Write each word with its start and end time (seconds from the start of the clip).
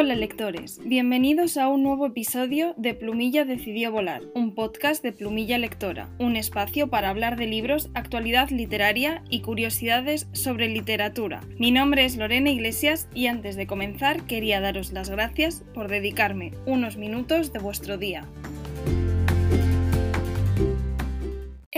Hola 0.00 0.14
lectores, 0.14 0.80
bienvenidos 0.82 1.58
a 1.58 1.68
un 1.68 1.82
nuevo 1.82 2.06
episodio 2.06 2.72
de 2.78 2.94
Plumilla 2.94 3.44
decidió 3.44 3.92
volar, 3.92 4.22
un 4.34 4.54
podcast 4.54 5.02
de 5.02 5.12
Plumilla 5.12 5.58
Lectora, 5.58 6.08
un 6.18 6.36
espacio 6.36 6.88
para 6.88 7.10
hablar 7.10 7.36
de 7.36 7.46
libros, 7.46 7.90
actualidad 7.92 8.48
literaria 8.48 9.22
y 9.28 9.42
curiosidades 9.42 10.26
sobre 10.32 10.70
literatura. 10.70 11.42
Mi 11.58 11.70
nombre 11.70 12.06
es 12.06 12.16
Lorena 12.16 12.48
Iglesias 12.48 13.10
y 13.14 13.26
antes 13.26 13.56
de 13.56 13.66
comenzar 13.66 14.22
quería 14.22 14.62
daros 14.62 14.92
las 14.92 15.10
gracias 15.10 15.64
por 15.74 15.88
dedicarme 15.88 16.52
unos 16.64 16.96
minutos 16.96 17.52
de 17.52 17.58
vuestro 17.58 17.98
día. 17.98 18.26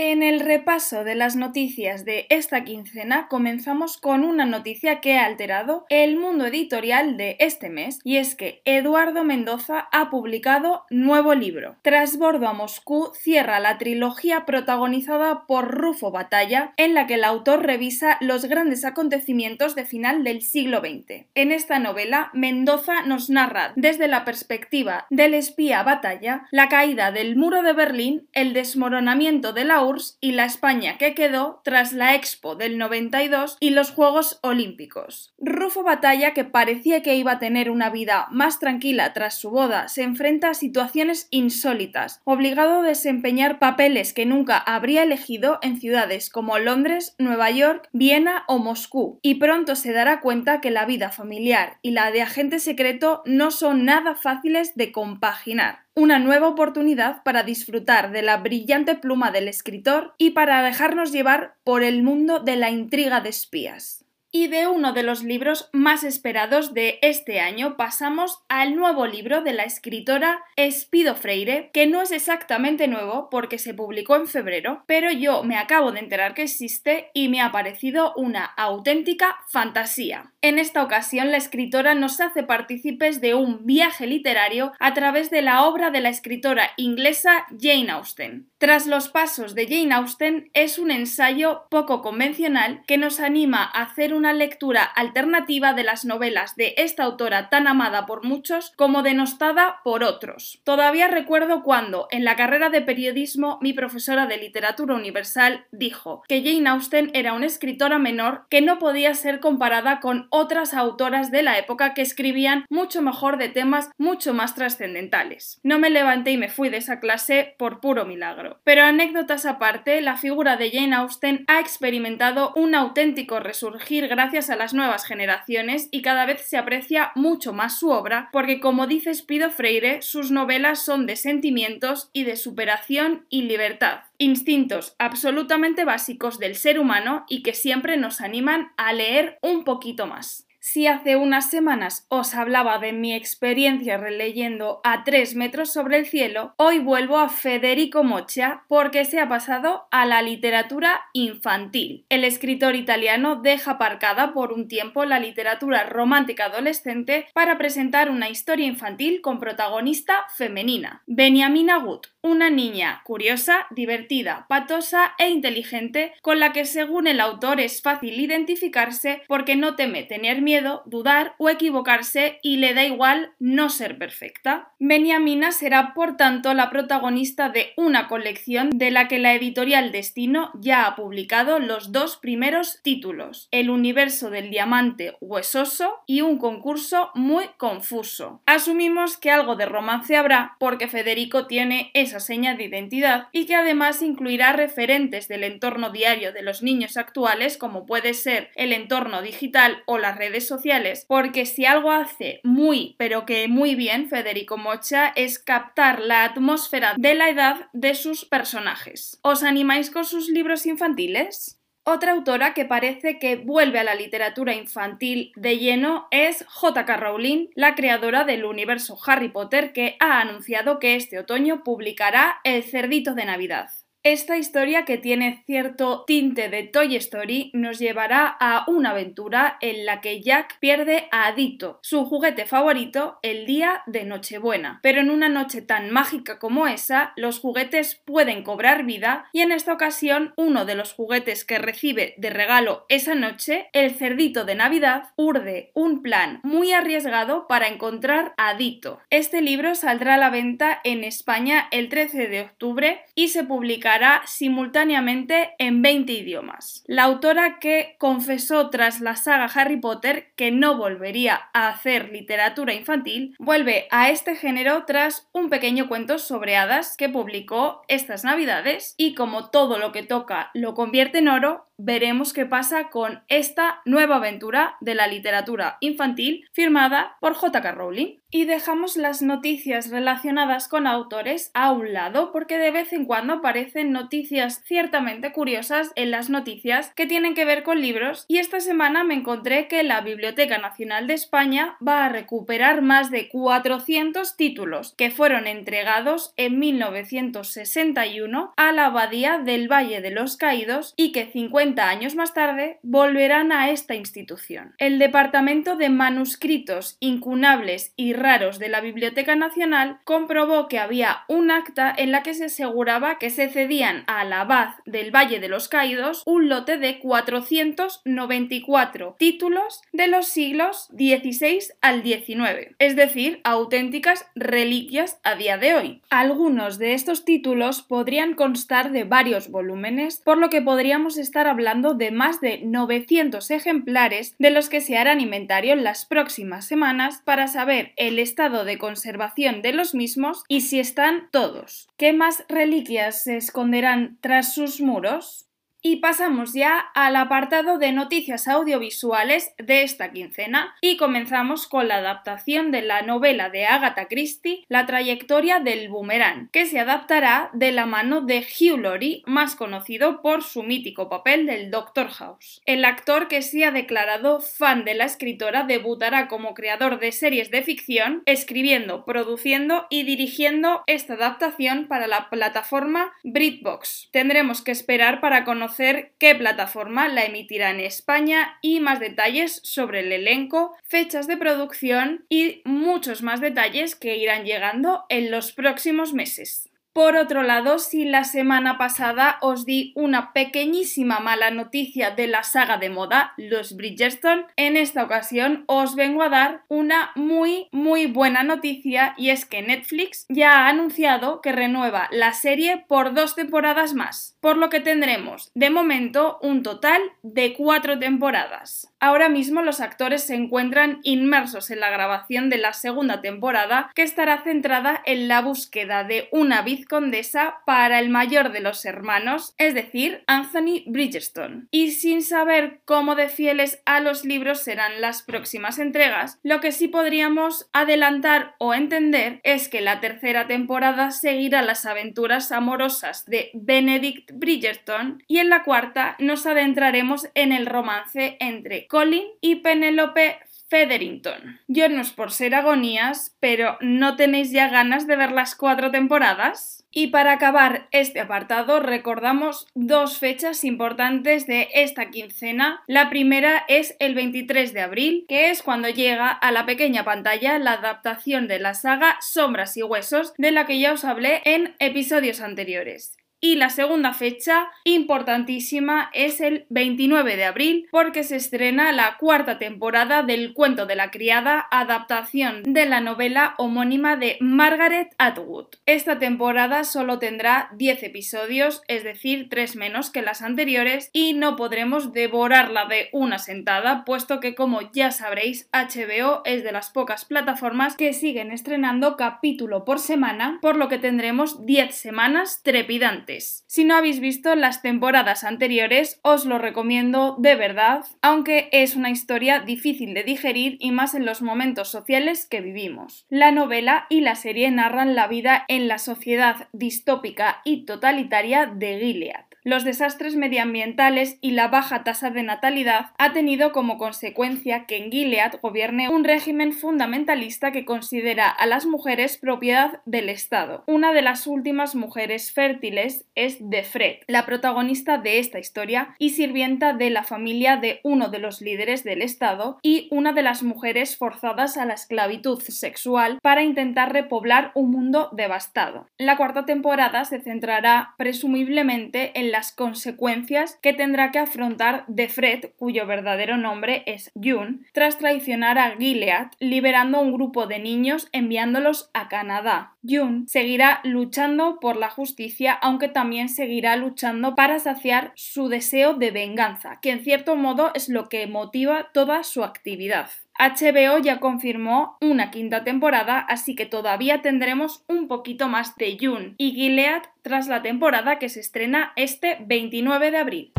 En 0.05 0.21
el 0.21 0.41
repaso 0.41 1.05
de 1.05 1.15
las 1.15 1.37
noticias 1.37 2.03
de 2.03 2.27
esta 2.29 2.65
quincena 2.65 3.29
comenzamos 3.29 3.97
con 3.97 4.25
una 4.25 4.43
noticia 4.43 4.99
que 4.99 5.17
ha 5.17 5.23
alterado 5.23 5.85
el 5.87 6.17
mundo 6.17 6.45
editorial 6.45 7.15
de 7.15 7.37
este 7.39 7.69
mes 7.69 8.01
y 8.03 8.17
es 8.17 8.35
que 8.35 8.61
Eduardo 8.65 9.23
Mendoza 9.23 9.87
ha 9.93 10.09
publicado 10.09 10.83
nuevo 10.89 11.35
libro. 11.35 11.77
Trasbordo 11.83 12.49
a 12.49 12.53
Moscú 12.53 13.13
cierra 13.15 13.61
la 13.61 13.77
trilogía 13.77 14.45
protagonizada 14.45 15.47
por 15.47 15.71
Rufo 15.71 16.11
Batalla 16.11 16.73
en 16.75 16.95
la 16.95 17.07
que 17.07 17.13
el 17.13 17.23
autor 17.23 17.65
revisa 17.65 18.17
los 18.19 18.43
grandes 18.43 18.83
acontecimientos 18.83 19.73
de 19.73 19.85
final 19.85 20.25
del 20.25 20.41
siglo 20.41 20.81
XX. 20.81 21.27
En 21.33 21.53
esta 21.53 21.79
novela 21.79 22.29
Mendoza 22.33 23.03
nos 23.03 23.29
narra 23.29 23.71
desde 23.77 24.09
la 24.09 24.25
perspectiva 24.25 25.07
del 25.09 25.33
espía 25.33 25.81
Batalla 25.81 26.45
la 26.51 26.67
caída 26.67 27.13
del 27.13 27.37
muro 27.37 27.61
de 27.61 27.71
Berlín, 27.71 28.27
el 28.33 28.51
desmoronamiento 28.51 29.53
de 29.53 29.63
la 29.63 29.81
y 30.21 30.31
la 30.31 30.45
España 30.45 30.97
que 30.97 31.13
quedó 31.13 31.61
tras 31.63 31.93
la 31.93 32.15
Expo 32.15 32.55
del 32.55 32.77
92 32.77 33.57
y 33.59 33.69
los 33.71 33.91
Juegos 33.91 34.39
Olímpicos. 34.41 35.33
Rufo 35.39 35.83
Batalla, 35.83 36.33
que 36.33 36.43
parecía 36.43 37.01
que 37.01 37.15
iba 37.15 37.33
a 37.33 37.39
tener 37.39 37.69
una 37.69 37.89
vida 37.89 38.27
más 38.31 38.59
tranquila 38.59 39.13
tras 39.13 39.35
su 39.35 39.51
boda, 39.51 39.87
se 39.87 40.03
enfrenta 40.03 40.49
a 40.49 40.53
situaciones 40.53 41.27
insólitas, 41.31 42.21
obligado 42.23 42.79
a 42.79 42.83
desempeñar 42.83 43.59
papeles 43.59 44.13
que 44.13 44.25
nunca 44.25 44.57
habría 44.57 45.03
elegido 45.03 45.59
en 45.61 45.79
ciudades 45.79 46.29
como 46.29 46.57
Londres, 46.59 47.15
Nueva 47.17 47.51
York, 47.51 47.89
Viena 47.91 48.43
o 48.47 48.57
Moscú, 48.57 49.19
y 49.21 49.35
pronto 49.35 49.75
se 49.75 49.91
dará 49.91 50.21
cuenta 50.21 50.61
que 50.61 50.71
la 50.71 50.85
vida 50.85 51.09
familiar 51.09 51.77
y 51.81 51.91
la 51.91 52.11
de 52.11 52.21
agente 52.21 52.59
secreto 52.59 53.21
no 53.25 53.51
son 53.51 53.85
nada 53.85 54.15
fáciles 54.15 54.75
de 54.75 54.91
compaginar 54.91 55.83
una 55.95 56.19
nueva 56.19 56.47
oportunidad 56.47 57.23
para 57.23 57.43
disfrutar 57.43 58.11
de 58.11 58.21
la 58.21 58.37
brillante 58.37 58.95
pluma 58.95 59.31
del 59.31 59.47
escritor 59.47 60.15
y 60.17 60.31
para 60.31 60.63
dejarnos 60.63 61.11
llevar 61.11 61.55
por 61.63 61.83
el 61.83 62.03
mundo 62.03 62.39
de 62.39 62.55
la 62.55 62.71
intriga 62.71 63.21
de 63.21 63.29
espías 63.29 64.02
y 64.35 64.47
de 64.47 64.67
uno 64.67 64.93
de 64.93 65.03
los 65.03 65.23
libros 65.23 65.69
más 65.73 66.03
esperados 66.03 66.73
de 66.73 66.97
este 67.03 67.39
año 67.39 67.77
pasamos 67.77 68.39
al 68.49 68.75
nuevo 68.75 69.05
libro 69.05 69.41
de 69.41 69.53
la 69.53 69.63
escritora 69.63 70.43
Espido 70.55 71.15
Freire, 71.15 71.69
que 71.71 71.85
no 71.85 72.01
es 72.01 72.11
exactamente 72.11 72.87
nuevo 72.87 73.29
porque 73.29 73.59
se 73.59 73.75
publicó 73.75 74.15
en 74.15 74.27
febrero, 74.27 74.83
pero 74.87 75.11
yo 75.11 75.43
me 75.43 75.55
acabo 75.55 75.91
de 75.91 75.99
enterar 75.99 76.33
que 76.33 76.41
existe 76.41 77.11
y 77.13 77.29
me 77.29 77.41
ha 77.41 77.51
parecido 77.51 78.13
una 78.15 78.43
auténtica 78.43 79.37
fantasía. 79.47 80.33
En 80.41 80.57
esta 80.57 80.83
ocasión 80.83 81.31
la 81.31 81.37
escritora 81.37 81.93
nos 81.93 82.19
hace 82.19 82.41
partícipes 82.41 83.21
de 83.21 83.35
un 83.35 83.67
viaje 83.67 84.07
literario 84.07 84.73
a 84.79 84.95
través 84.95 85.29
de 85.29 85.43
la 85.43 85.63
obra 85.63 85.91
de 85.91 86.01
la 86.01 86.09
escritora 86.09 86.71
inglesa 86.75 87.45
Jane 87.61 87.91
Austen. 87.91 88.49
Tras 88.57 88.87
los 88.87 89.09
pasos 89.09 89.53
de 89.53 89.67
Jane 89.67 89.93
Austen 89.93 90.49
es 90.53 90.79
un 90.79 90.89
ensayo 90.89 91.67
poco 91.69 92.01
convencional 92.01 92.81
que 92.87 92.97
nos 92.97 93.19
anima 93.19 93.63
a 93.63 93.83
hacer 93.83 94.15
una 94.23 94.31
lectura 94.31 94.83
alternativa 94.83 95.73
de 95.73 95.83
las 95.83 96.05
novelas 96.05 96.55
de 96.55 96.75
esta 96.77 97.03
autora 97.03 97.49
tan 97.49 97.67
amada 97.67 98.05
por 98.05 98.23
muchos 98.23 98.71
como 98.77 99.03
denostada 99.03 99.81
por 99.83 100.01
otros. 100.01 100.61
Todavía 100.63 101.09
recuerdo 101.09 101.61
cuando, 101.61 102.07
en 102.09 102.23
la 102.23 102.37
carrera 102.37 102.69
de 102.69 102.79
periodismo, 102.79 103.59
mi 103.61 103.73
profesora 103.73 104.25
de 104.25 104.37
literatura 104.37 104.95
universal 104.95 105.65
dijo 105.73 106.23
que 106.29 106.41
Jane 106.41 106.69
Austen 106.69 107.11
era 107.13 107.33
una 107.33 107.47
escritora 107.47 107.99
menor 107.99 108.45
que 108.49 108.61
no 108.61 108.79
podía 108.79 109.13
ser 109.13 109.41
comparada 109.41 109.99
con 109.99 110.27
otras 110.29 110.73
autoras 110.73 111.29
de 111.29 111.43
la 111.43 111.57
época 111.57 111.93
que 111.93 112.01
escribían 112.01 112.65
mucho 112.69 113.01
mejor 113.01 113.37
de 113.37 113.49
temas 113.49 113.89
mucho 113.97 114.33
más 114.33 114.55
trascendentales. 114.55 115.59
No 115.63 115.79
me 115.79 115.89
levanté 115.89 116.31
y 116.31 116.37
me 116.37 116.47
fui 116.47 116.69
de 116.69 116.77
esa 116.77 117.01
clase 117.01 117.55
por 117.57 117.81
puro 117.81 118.05
milagro. 118.05 118.61
Pero 118.63 118.85
anécdotas 118.85 119.45
aparte, 119.45 119.99
la 119.99 120.15
figura 120.15 120.55
de 120.55 120.71
Jane 120.71 120.95
Austen 120.95 121.43
ha 121.49 121.59
experimentado 121.59 122.53
un 122.55 122.73
auténtico 122.73 123.41
resurgir 123.41 124.12
gracias 124.13 124.51
a 124.51 124.55
las 124.55 124.75
nuevas 124.75 125.05
generaciones 125.05 125.89
y 125.89 126.03
cada 126.03 126.27
vez 126.27 126.41
se 126.41 126.57
aprecia 126.57 127.11
mucho 127.15 127.51
más 127.51 127.79
su 127.79 127.89
obra 127.89 128.29
porque 128.31 128.59
como 128.59 128.85
dice 128.85 129.11
Spido 129.13 129.49
Freire, 129.49 130.03
sus 130.03 130.29
novelas 130.29 130.85
son 130.85 131.07
de 131.07 131.15
sentimientos 131.15 132.11
y 132.13 132.23
de 132.23 132.35
superación 132.35 133.25
y 133.29 133.41
libertad 133.41 134.01
instintos 134.19 134.95
absolutamente 134.99 135.83
básicos 135.83 136.39
del 136.39 136.55
ser 136.55 136.79
humano 136.79 137.25
y 137.27 137.43
que 137.43 137.53
siempre 137.53 137.97
nos 137.97 138.21
animan 138.21 138.71
a 138.77 138.93
leer 138.93 139.37
un 139.41 139.63
poquito 139.63 140.07
más. 140.07 140.47
Si 140.65 140.87
hace 140.87 141.17
unas 141.17 141.49
semanas 141.49 142.05
os 142.07 142.33
hablaba 142.33 142.77
de 142.77 142.93
mi 142.93 143.13
experiencia 143.13 143.97
releyendo 143.97 144.79
a 144.85 145.03
tres 145.03 145.35
metros 145.35 145.73
sobre 145.73 145.97
el 145.97 146.05
cielo, 146.05 146.53
hoy 146.55 146.79
vuelvo 146.79 147.17
a 147.17 147.27
Federico 147.27 148.05
Mocha 148.05 148.63
porque 148.69 149.03
se 149.03 149.19
ha 149.19 149.27
pasado 149.27 149.87
a 149.91 150.05
la 150.05 150.21
literatura 150.21 151.01
infantil. 151.11 152.05
El 152.07 152.23
escritor 152.23 152.77
italiano 152.77 153.41
deja 153.41 153.71
aparcada 153.71 154.31
por 154.31 154.53
un 154.53 154.69
tiempo 154.69 155.03
la 155.03 155.19
literatura 155.19 155.83
romántica 155.83 156.45
adolescente 156.45 157.27
para 157.33 157.57
presentar 157.57 158.09
una 158.09 158.29
historia 158.29 158.65
infantil 158.65 159.19
con 159.19 159.41
protagonista 159.41 160.27
femenina. 160.33 161.03
Beniamina 161.07 161.75
Gut, 161.79 162.07
una 162.21 162.49
niña 162.49 163.01
curiosa, 163.03 163.67
divertida, 163.71 164.45
patosa 164.47 165.13
e 165.17 165.27
inteligente 165.27 166.13
con 166.21 166.39
la 166.39 166.53
que 166.53 166.63
según 166.63 167.07
el 167.07 167.19
autor 167.19 167.59
es 167.59 167.81
fácil 167.81 168.17
identificarse 168.17 169.23
porque 169.27 169.57
no 169.57 169.75
teme 169.75 170.03
tener 170.03 170.41
miedo 170.41 170.52
dudar 170.61 171.35
o 171.37 171.49
equivocarse 171.49 172.39
y 172.41 172.57
le 172.57 172.73
da 172.73 172.83
igual 172.83 173.33
no 173.39 173.69
ser 173.69 173.97
perfecta. 173.97 174.71
Beniamina 174.79 175.51
será 175.51 175.93
por 175.93 176.17
tanto 176.17 176.53
la 176.53 176.69
protagonista 176.69 177.49
de 177.49 177.73
una 177.77 178.07
colección 178.07 178.69
de 178.69 178.91
la 178.91 179.07
que 179.07 179.19
la 179.19 179.33
editorial 179.33 179.91
Destino 179.91 180.51
ya 180.59 180.85
ha 180.85 180.95
publicado 180.95 181.59
los 181.59 181.91
dos 181.91 182.17
primeros 182.17 182.79
títulos, 182.83 183.47
El 183.51 183.69
universo 183.69 184.29
del 184.29 184.49
diamante 184.49 185.15
huesoso 185.21 186.01
y 186.05 186.21
un 186.21 186.37
concurso 186.37 187.11
muy 187.15 187.45
confuso. 187.57 188.41
Asumimos 188.45 189.17
que 189.17 189.31
algo 189.31 189.55
de 189.55 189.65
romance 189.65 190.15
habrá 190.15 190.55
porque 190.59 190.87
Federico 190.87 191.47
tiene 191.47 191.91
esa 191.93 192.19
seña 192.19 192.55
de 192.55 192.65
identidad 192.65 193.27
y 193.31 193.45
que 193.45 193.55
además 193.55 194.01
incluirá 194.01 194.53
referentes 194.53 195.27
del 195.27 195.43
entorno 195.43 195.89
diario 195.89 196.33
de 196.33 196.41
los 196.41 196.61
niños 196.63 196.97
actuales 196.97 197.57
como 197.57 197.85
puede 197.85 198.13
ser 198.13 198.51
el 198.55 198.73
entorno 198.73 199.21
digital 199.21 199.83
o 199.85 199.97
las 199.97 200.17
redes 200.17 200.42
sociales, 200.47 201.05
porque 201.07 201.45
si 201.45 201.65
algo 201.65 201.91
hace 201.91 202.39
muy, 202.43 202.95
pero 202.97 203.25
que 203.25 203.47
muy 203.47 203.75
bien 203.75 204.09
Federico 204.09 204.57
Mocha 204.57 205.13
es 205.15 205.39
captar 205.39 205.99
la 206.01 206.23
atmósfera 206.23 206.93
de 206.97 207.13
la 207.13 207.29
edad 207.29 207.67
de 207.73 207.95
sus 207.95 208.25
personajes. 208.25 209.19
¿Os 209.21 209.43
animáis 209.43 209.89
con 209.89 210.05
sus 210.05 210.29
libros 210.29 210.65
infantiles? 210.65 211.59
Otra 211.85 212.13
autora 212.13 212.53
que 212.53 212.63
parece 212.63 213.19
que 213.19 213.35
vuelve 213.35 213.77
a 213.77 213.83
la 213.83 213.93
literatura 213.93 214.53
infantil 214.55 215.33
de 215.35 215.57
lleno 215.57 216.07
es 216.11 216.45
J.K. 216.47 216.95
Rowling, 216.95 217.49
la 217.55 217.75
creadora 217.75 218.23
del 218.23 218.45
universo 218.45 218.97
Harry 219.05 219.27
Potter, 219.27 219.73
que 219.73 219.97
ha 219.99 220.21
anunciado 220.21 220.79
que 220.79 220.95
este 220.95 221.19
otoño 221.19 221.61
publicará 221.65 222.39
El 222.45 222.63
cerdito 222.63 223.15
de 223.15 223.25
Navidad. 223.25 223.69
Esta 224.05 224.35
historia, 224.35 224.83
que 224.83 224.97
tiene 224.97 225.43
cierto 225.45 226.03
tinte 226.05 226.49
de 226.49 226.63
Toy 226.63 226.97
Story, 226.97 227.51
nos 227.53 227.79
llevará 227.79 228.27
a 228.27 228.65
una 228.67 228.89
aventura 228.89 229.57
en 229.61 229.85
la 229.85 230.01
que 230.01 230.21
Jack 230.21 230.59
pierde 230.59 231.07
a 231.13 231.27
Adito, 231.27 231.79
su 231.83 232.03
juguete 232.03 232.45
favorito, 232.45 233.17
el 233.21 233.45
día 233.45 233.81
de 233.85 234.03
Nochebuena. 234.03 234.81
Pero 234.83 234.99
en 234.99 235.09
una 235.09 235.29
noche 235.29 235.61
tan 235.61 235.89
mágica 235.89 236.37
como 236.37 236.67
esa, 236.67 237.13
los 237.15 237.39
juguetes 237.39 237.95
pueden 238.03 238.43
cobrar 238.43 238.83
vida 238.83 239.29
y 239.31 239.39
en 239.39 239.53
esta 239.53 239.71
ocasión 239.71 240.33
uno 240.35 240.65
de 240.65 240.75
los 240.75 240.91
juguetes 240.91 241.45
que 241.45 241.57
recibe 241.57 242.13
de 242.17 242.29
regalo 242.29 242.85
esa 242.89 243.15
noche, 243.15 243.69
el 243.71 243.91
cerdito 243.91 244.43
de 244.43 244.55
Navidad, 244.55 245.11
urde 245.15 245.71
un 245.75 246.01
plan 246.01 246.41
muy 246.43 246.73
arriesgado 246.73 247.47
para 247.47 247.69
encontrar 247.69 248.33
a 248.35 248.49
Adito. 248.49 248.99
Este 249.09 249.41
libro 249.41 249.75
saldrá 249.75 250.15
a 250.15 250.17
la 250.17 250.29
venta 250.29 250.81
en 250.83 251.05
España 251.05 251.69
el 251.71 251.87
13 251.87 252.27
de 252.27 252.41
octubre 252.41 253.05
y 253.15 253.29
se 253.29 253.45
publicará 253.45 253.92
simultáneamente 254.25 255.51
en 255.59 255.81
20 255.81 256.11
idiomas. 256.11 256.83
La 256.87 257.03
autora 257.03 257.59
que 257.59 257.95
confesó 257.99 258.69
tras 258.69 259.01
la 259.01 259.15
saga 259.15 259.45
Harry 259.45 259.77
Potter 259.77 260.33
que 260.35 260.51
no 260.51 260.77
volvería 260.77 261.49
a 261.53 261.69
hacer 261.69 262.09
literatura 262.09 262.73
infantil, 262.73 263.35
vuelve 263.39 263.87
a 263.91 264.09
este 264.09 264.35
género 264.35 264.85
tras 264.85 265.29
un 265.33 265.49
pequeño 265.49 265.87
cuento 265.87 266.19
sobre 266.19 266.55
hadas 266.55 266.95
que 266.97 267.09
publicó 267.09 267.81
estas 267.87 268.23
navidades 268.23 268.95
y 268.97 269.15
como 269.15 269.49
todo 269.49 269.77
lo 269.77 269.91
que 269.91 270.03
toca 270.03 270.51
lo 270.53 270.73
convierte 270.73 271.19
en 271.19 271.27
oro, 271.27 271.67
veremos 271.77 272.33
qué 272.33 272.45
pasa 272.45 272.89
con 272.89 273.23
esta 273.27 273.81
nueva 273.85 274.17
aventura 274.17 274.77
de 274.81 274.95
la 274.95 275.07
literatura 275.07 275.77
infantil 275.79 276.45
firmada 276.53 277.17
por 277.19 277.33
J.K. 277.33 277.71
Rowling. 277.71 278.19
Y 278.29 278.45
dejamos 278.45 278.97
las 278.97 279.21
noticias 279.21 279.91
relacionadas 279.91 280.67
con 280.67 280.87
autores 280.87 281.51
a 281.53 281.71
un 281.71 281.93
lado 281.93 282.31
porque 282.31 282.57
de 282.57 282.71
vez 282.71 282.93
en 282.93 283.05
cuando 283.05 283.33
aparecen 283.33 283.82
noticias 283.91 284.61
ciertamente 284.63 285.31
curiosas 285.31 285.91
en 285.95 286.11
las 286.11 286.29
noticias 286.29 286.91
que 286.95 287.05
tienen 287.05 287.35
que 287.35 287.45
ver 287.45 287.63
con 287.63 287.81
libros 287.81 288.25
y 288.27 288.37
esta 288.37 288.59
semana 288.59 289.03
me 289.03 289.13
encontré 289.13 289.67
que 289.67 289.83
la 289.83 290.01
Biblioteca 290.01 290.57
Nacional 290.57 291.07
de 291.07 291.13
España 291.13 291.75
va 291.85 292.05
a 292.05 292.09
recuperar 292.09 292.81
más 292.81 293.11
de 293.11 293.29
400 293.29 294.37
títulos 294.37 294.93
que 294.97 295.11
fueron 295.11 295.47
entregados 295.47 296.33
en 296.37 296.59
1961 296.59 298.53
a 298.55 298.71
la 298.71 298.85
Abadía 298.85 299.39
del 299.39 299.71
Valle 299.71 300.01
de 300.01 300.11
los 300.11 300.37
Caídos 300.37 300.93
y 300.95 301.11
que 301.11 301.25
50 301.25 301.87
años 301.87 302.15
más 302.15 302.33
tarde 302.33 302.79
volverán 302.83 303.51
a 303.51 303.69
esta 303.69 303.95
institución. 303.95 304.75
El 304.77 304.99
Departamento 304.99 305.75
de 305.75 305.89
Manuscritos 305.89 306.97
Incunables 306.99 307.93
y 307.95 308.13
Raros 308.13 308.59
de 308.59 308.69
la 308.69 308.81
Biblioteca 308.81 309.35
Nacional 309.35 309.99
comprobó 310.03 310.67
que 310.67 310.79
había 310.79 311.23
un 311.27 311.51
acta 311.51 311.93
en 311.95 312.11
la 312.11 312.23
que 312.23 312.33
se 312.33 312.45
aseguraba 312.45 313.17
que 313.17 313.29
se 313.29 313.47
cedían 313.73 314.03
a 314.07 314.23
la 314.23 314.41
abad 314.41 314.75
del 314.85 315.09
Valle 315.09 315.39
de 315.39 315.47
los 315.47 315.67
Caídos 315.67 316.21
un 316.27 316.47
lote 316.47 316.77
de 316.77 316.99
494 316.99 319.15
títulos 319.17 319.81
de 319.91 320.05
los 320.07 320.27
siglos 320.27 320.89
XVI 320.91 321.57
al 321.81 322.03
XIX, 322.03 322.75
es 322.77 322.95
decir, 322.95 323.41
auténticas 323.43 324.27
reliquias 324.35 325.19
a 325.23 325.33
día 325.35 325.57
de 325.57 325.73
hoy. 325.73 326.03
Algunos 326.11 326.77
de 326.77 326.93
estos 326.93 327.25
títulos 327.25 327.81
podrían 327.81 328.35
constar 328.35 328.91
de 328.91 329.05
varios 329.05 329.49
volúmenes, 329.49 330.21
por 330.23 330.37
lo 330.37 330.51
que 330.51 330.61
podríamos 330.61 331.17
estar 331.17 331.47
hablando 331.47 331.95
de 331.95 332.11
más 332.11 332.41
de 332.41 332.59
900 332.59 333.49
ejemplares 333.49 334.35
de 334.37 334.51
los 334.51 334.69
que 334.69 334.81
se 334.81 334.99
harán 334.99 335.19
inventario 335.19 335.73
en 335.73 335.83
las 335.83 336.05
próximas 336.05 336.67
semanas 336.67 337.23
para 337.25 337.47
saber 337.47 337.93
el 337.95 338.19
estado 338.19 338.65
de 338.65 338.77
conservación 338.77 339.63
de 339.63 339.73
los 339.73 339.95
mismos 339.95 340.43
y 340.47 340.61
si 340.61 340.79
están 340.79 341.29
todos. 341.31 341.89
¿Qué 341.97 342.13
más 342.13 342.45
reliquias 342.49 343.23
se 343.23 343.35
esconderán 343.63 344.17
tras 344.19 344.53
sus 344.53 344.81
muros? 344.81 345.47
Y 345.85 345.97
pasamos 345.97 346.53
ya 346.53 346.79
al 346.79 347.17
apartado 347.17 347.77
de 347.77 347.91
noticias 347.91 348.47
audiovisuales 348.47 349.53
de 349.57 349.83
esta 349.83 350.13
quincena 350.13 350.73
y 350.79 350.95
comenzamos 350.95 351.67
con 351.67 351.89
la 351.89 351.97
adaptación 351.97 352.71
de 352.71 352.83
la 352.83 353.01
novela 353.01 353.49
de 353.49 353.65
Agatha 353.65 354.07
Christie, 354.07 354.63
La 354.69 354.85
trayectoria 354.85 355.59
del 355.59 355.89
boomerang, 355.89 356.47
que 356.53 356.67
se 356.67 356.79
adaptará 356.79 357.49
de 357.51 357.73
la 357.73 357.85
mano 357.85 358.21
de 358.21 358.39
Hugh 358.39 358.79
Laurie, 358.79 359.23
más 359.25 359.57
conocido 359.57 360.21
por 360.21 360.41
su 360.41 360.63
mítico 360.63 361.09
papel 361.09 361.45
del 361.47 361.69
Doctor 361.69 362.07
House. 362.11 362.61
El 362.65 362.85
actor 362.85 363.27
que 363.27 363.41
se 363.41 363.65
ha 363.65 363.71
declarado 363.71 364.39
fan 364.39 364.85
de 364.85 364.93
la 364.93 365.03
escritora 365.03 365.63
debutará 365.63 366.29
como 366.29 366.53
creador 366.53 367.01
de 367.01 367.11
series 367.11 367.51
de 367.51 367.61
ficción, 367.61 368.23
escribiendo, 368.25 369.03
produciendo 369.03 369.85
y 369.89 370.03
dirigiendo 370.03 370.81
esta 370.87 371.15
adaptación 371.15 371.89
para 371.89 372.07
la 372.07 372.29
plataforma 372.29 373.11
BritBox. 373.25 374.07
Tendremos 374.13 374.61
que 374.61 374.71
esperar 374.71 375.19
para 375.19 375.43
conocer 375.43 375.72
qué 375.75 376.35
plataforma 376.37 377.07
la 377.07 377.25
emitirá 377.25 377.69
en 377.69 377.79
España 377.79 378.57
y 378.61 378.79
más 378.79 378.99
detalles 378.99 379.59
sobre 379.63 380.01
el 380.01 380.11
elenco, 380.11 380.75
fechas 380.83 381.27
de 381.27 381.37
producción 381.37 382.25
y 382.29 382.61
muchos 382.65 383.21
más 383.21 383.41
detalles 383.41 383.95
que 383.95 384.17
irán 384.17 384.45
llegando 384.45 385.05
en 385.09 385.31
los 385.31 385.51
próximos 385.51 386.13
meses. 386.13 386.72
Por 386.93 387.15
otro 387.15 387.41
lado, 387.41 387.79
si 387.79 388.05
la 388.05 388.23
semana 388.23 388.77
pasada 388.77 389.39
os 389.41 389.65
di 389.65 389.93
una 389.95 390.31
pequeñísima 390.31 391.19
mala 391.19 391.49
noticia 391.49 392.11
de 392.11 392.27
la 392.27 392.43
saga 392.43 392.77
de 392.77 392.91
moda, 392.91 393.33
los 393.35 393.75
Bridgerton, 393.75 394.45
en 394.57 394.77
esta 394.77 395.03
ocasión 395.03 395.63
os 395.65 395.95
vengo 395.95 396.21
a 396.21 396.29
dar 396.29 396.65
una 396.67 397.11
muy 397.15 397.67
muy 397.71 398.05
buena 398.05 398.43
noticia 398.43 399.15
y 399.17 399.31
es 399.31 399.45
que 399.45 399.63
Netflix 399.63 400.27
ya 400.29 400.51
ha 400.51 400.69
anunciado 400.69 401.41
que 401.41 401.51
renueva 401.51 402.09
la 402.11 402.33
serie 402.33 402.85
por 402.87 403.15
dos 403.15 403.33
temporadas 403.33 403.95
más, 403.95 404.37
por 404.39 404.57
lo 404.57 404.69
que 404.69 404.79
tendremos 404.79 405.49
de 405.55 405.71
momento 405.71 406.37
un 406.43 406.61
total 406.61 407.01
de 407.23 407.53
cuatro 407.53 407.97
temporadas. 407.97 408.93
Ahora 408.99 409.29
mismo 409.29 409.63
los 409.63 409.81
actores 409.81 410.23
se 410.23 410.35
encuentran 410.35 410.99
inmersos 411.01 411.71
en 411.71 411.79
la 411.79 411.89
grabación 411.89 412.51
de 412.51 412.59
la 412.59 412.73
segunda 412.73 413.21
temporada 413.21 413.91
que 413.95 414.03
estará 414.03 414.43
centrada 414.43 415.01
en 415.05 415.27
la 415.27 415.41
búsqueda 415.41 416.03
de 416.03 416.29
una 416.31 416.61
vizcondesa 416.83 417.61
para 417.65 417.99
el 417.99 418.09
mayor 418.09 418.51
de 418.51 418.59
los 418.59 418.83
hermanos, 418.85 419.55
es 419.57 419.73
decir, 419.73 420.23
Anthony 420.27 420.83
Bridgestone. 420.85 421.67
Y 421.71 421.91
sin 421.91 422.21
saber 422.21 422.81
cómo 422.83 423.15
de 423.15 423.29
fieles 423.29 423.81
a 423.85 424.01
los 424.01 424.25
libros 424.25 424.61
serán 424.61 424.99
las 424.99 425.21
próximas 425.21 425.79
entregas, 425.79 426.39
lo 426.43 426.59
que 426.59 426.73
sí 426.73 426.89
podríamos 426.89 427.69
adelantar 427.71 428.55
o 428.59 428.73
entender 428.73 429.39
es 429.43 429.69
que 429.69 429.79
la 429.79 430.01
tercera 430.01 430.45
temporada 430.47 431.11
seguirá 431.11 431.61
las 431.61 431.85
aventuras 431.85 432.51
amorosas 432.51 433.25
de 433.25 433.51
Benedict 433.53 434.31
Bridgerton 434.33 435.23
y 435.27 435.39
en 435.39 435.49
la 435.49 435.63
cuarta 435.63 436.17
nos 436.19 436.45
adentraremos 436.45 437.29
en 437.33 437.53
el 437.53 437.65
romance 437.65 438.35
entre 438.41 438.87
Colin 438.87 439.23
y 439.39 439.55
Penelope 439.55 440.39
Federington. 440.73 441.59
Yo 441.67 441.87
no 441.87 442.01
es 442.01 442.09
por 442.09 442.31
ser 442.31 442.55
agonías, 442.55 443.37
pero 443.39 443.77
¿no 443.79 444.15
tenéis 444.15 444.49
ya 444.49 444.69
ganas 444.69 445.05
de 445.05 445.15
ver 445.15 445.31
las 445.31 445.53
cuatro 445.53 445.91
temporadas? 445.91 446.83
Y 446.89 447.09
para 447.09 447.33
acabar 447.33 447.87
este 447.91 448.19
apartado 448.19 448.79
recordamos 448.79 449.67
dos 449.75 450.17
fechas 450.17 450.63
importantes 450.63 451.45
de 451.45 451.69
esta 451.75 452.09
quincena. 452.09 452.81
La 452.87 453.11
primera 453.11 453.63
es 453.67 453.95
el 453.99 454.15
23 454.15 454.73
de 454.73 454.81
abril, 454.81 455.25
que 455.29 455.51
es 455.51 455.61
cuando 455.61 455.89
llega 455.89 456.29
a 456.29 456.51
la 456.51 456.65
pequeña 456.65 457.05
pantalla 457.05 457.59
la 457.59 457.73
adaptación 457.73 458.47
de 458.47 458.57
la 458.57 458.73
saga 458.73 459.17
Sombras 459.21 459.77
y 459.77 459.83
Huesos, 459.83 460.33
de 460.39 460.49
la 460.49 460.65
que 460.65 460.79
ya 460.79 460.93
os 460.93 461.05
hablé 461.05 461.43
en 461.45 461.75
episodios 461.77 462.41
anteriores. 462.41 463.15
Y 463.45 463.55
la 463.55 463.69
segunda 463.69 464.13
fecha 464.13 464.71
importantísima 464.85 466.09
es 466.13 466.39
el 466.39 466.65
29 466.69 467.35
de 467.35 467.43
abril 467.43 467.89
porque 467.91 468.23
se 468.23 468.37
estrena 468.37 468.93
la 468.93 469.17
cuarta 469.17 469.59
temporada 469.59 470.23
del 470.23 470.53
Cuento 470.53 470.85
de 470.85 470.95
la 470.95 471.11
Criada, 471.11 471.67
adaptación 471.69 472.63
de 472.63 472.85
la 472.85 473.01
novela 473.01 473.53
homónima 473.57 474.15
de 474.15 474.37
Margaret 474.39 475.13
Atwood. 475.17 475.65
Esta 475.85 476.19
temporada 476.19 476.85
solo 476.85 477.19
tendrá 477.19 477.69
10 477.75 478.03
episodios, 478.03 478.81
es 478.87 479.03
decir, 479.03 479.49
3 479.49 479.75
menos 479.75 480.09
que 480.09 480.21
las 480.21 480.41
anteriores, 480.41 481.09
y 481.11 481.33
no 481.33 481.57
podremos 481.57 482.13
devorarla 482.13 482.85
de 482.85 483.09
una 483.11 483.39
sentada, 483.39 484.05
puesto 484.05 484.39
que 484.39 484.55
como 484.55 484.89
ya 484.93 485.11
sabréis, 485.11 485.67
HBO 485.73 486.43
es 486.45 486.63
de 486.63 486.71
las 486.71 486.91
pocas 486.91 487.25
plataformas 487.25 487.97
que 487.97 488.13
siguen 488.13 488.53
estrenando 488.53 489.17
capítulo 489.17 489.83
por 489.83 489.99
semana, 489.99 490.59
por 490.61 490.77
lo 490.77 490.87
que 490.87 490.97
tendremos 490.97 491.65
10 491.65 491.93
semanas 491.93 492.61
trepidantes. 492.63 493.32
Si 493.39 493.83
no 493.83 493.95
habéis 493.95 494.19
visto 494.19 494.55
las 494.55 494.81
temporadas 494.81 495.43
anteriores, 495.43 496.19
os 496.23 496.45
lo 496.45 496.57
recomiendo 496.57 497.35
de 497.39 497.55
verdad, 497.55 498.05
aunque 498.21 498.69
es 498.71 498.95
una 498.95 499.09
historia 499.09 499.59
difícil 499.59 500.13
de 500.13 500.23
digerir 500.23 500.77
y 500.79 500.91
más 500.91 501.13
en 501.15 501.25
los 501.25 501.41
momentos 501.41 501.89
sociales 501.89 502.45
que 502.45 502.61
vivimos. 502.61 503.25
La 503.29 503.51
novela 503.51 504.05
y 504.09 504.21
la 504.21 504.35
serie 504.35 504.69
narran 504.71 505.15
la 505.15 505.27
vida 505.27 505.65
en 505.67 505.87
la 505.87 505.97
sociedad 505.97 506.67
distópica 506.73 507.61
y 507.63 507.85
totalitaria 507.85 508.65
de 508.65 508.99
Gilead 508.99 509.52
los 509.63 509.83
desastres 509.83 510.35
medioambientales 510.35 511.37
y 511.41 511.51
la 511.51 511.67
baja 511.67 512.03
tasa 512.03 512.29
de 512.29 512.43
natalidad 512.43 513.07
ha 513.17 513.33
tenido 513.33 513.71
como 513.71 513.97
consecuencia 513.97 514.85
que 514.85 514.97
en 514.97 515.11
Gilead 515.11 515.59
gobierne 515.61 516.09
un 516.09 516.23
régimen 516.23 516.73
fundamentalista 516.73 517.71
que 517.71 517.85
considera 517.85 518.49
a 518.49 518.65
las 518.65 518.85
mujeres 518.85 519.37
propiedad 519.37 520.01
del 520.05 520.29
Estado. 520.29 520.83
Una 520.87 521.13
de 521.13 521.21
las 521.21 521.47
últimas 521.47 521.95
mujeres 521.95 522.51
fértiles 522.51 523.25
es 523.35 523.57
Defred, 523.59 524.17
la 524.27 524.45
protagonista 524.45 525.17
de 525.17 525.39
esta 525.39 525.59
historia 525.59 526.15
y 526.19 526.31
sirvienta 526.31 526.93
de 526.93 527.09
la 527.09 527.23
familia 527.23 527.77
de 527.77 527.99
uno 528.03 528.29
de 528.29 528.39
los 528.39 528.61
líderes 528.61 529.03
del 529.03 529.21
Estado 529.21 529.79
y 529.81 530.07
una 530.11 530.33
de 530.33 530.43
las 530.43 530.63
mujeres 530.63 531.17
forzadas 531.17 531.77
a 531.77 531.85
la 531.85 531.93
esclavitud 531.93 532.61
sexual 532.61 533.39
para 533.41 533.63
intentar 533.63 534.11
repoblar 534.11 534.71
un 534.75 534.91
mundo 534.91 535.29
devastado. 535.31 536.07
La 536.17 536.37
cuarta 536.37 536.65
temporada 536.65 537.25
se 537.25 537.39
centrará 537.39 538.15
presumiblemente 538.17 539.31
en 539.39 539.51
las 539.53 539.71
consecuencias 539.71 540.79
que 540.81 540.93
tendrá 540.93 541.31
que 541.31 541.37
afrontar 541.37 542.05
Defred, 542.07 542.71
cuyo 542.75 543.05
verdadero 543.05 543.55
nombre 543.55 544.01
es 544.07 544.31
June, 544.33 544.79
tras 544.93 545.19
traicionar 545.19 545.77
a 545.77 545.95
Gilead, 545.95 546.47
liberando 546.59 547.19
a 547.19 547.21
un 547.21 547.33
grupo 547.33 547.67
de 547.67 547.77
niños 547.77 548.29
enviándolos 548.31 549.11
a 549.13 549.29
Canadá. 549.29 549.93
Jun 550.01 550.47
seguirá 550.47 551.01
luchando 551.03 551.79
por 551.79 551.97
la 551.97 552.09
justicia, 552.09 552.73
aunque 552.73 553.09
también 553.09 553.47
seguirá 553.47 553.95
luchando 553.95 554.55
para 554.55 554.79
saciar 554.79 555.33
su 555.35 555.69
deseo 555.69 556.15
de 556.15 556.31
venganza, 556.31 556.99
que 556.99 557.11
en 557.11 557.23
cierto 557.23 557.55
modo 557.55 557.91
es 557.93 558.09
lo 558.09 558.29
que 558.29 558.47
motiva 558.47 559.11
toda 559.13 559.43
su 559.43 559.63
actividad. 559.63 560.31
HBO 560.57 561.17
ya 561.19 561.39
confirmó 561.39 562.17
una 562.21 562.51
quinta 562.51 562.83
temporada, 562.83 563.39
así 563.39 563.75
que 563.75 563.85
todavía 563.85 564.41
tendremos 564.41 565.03
un 565.07 565.27
poquito 565.27 565.67
más 565.67 565.95
de 565.97 566.17
June 566.19 566.55
y 566.57 566.71
Gilead 566.71 567.23
tras 567.41 567.67
la 567.67 567.81
temporada 567.81 568.39
que 568.39 568.49
se 568.49 568.59
estrena 568.59 569.13
este 569.15 569.57
29 569.65 570.31
de 570.31 570.37
abril. 570.37 570.73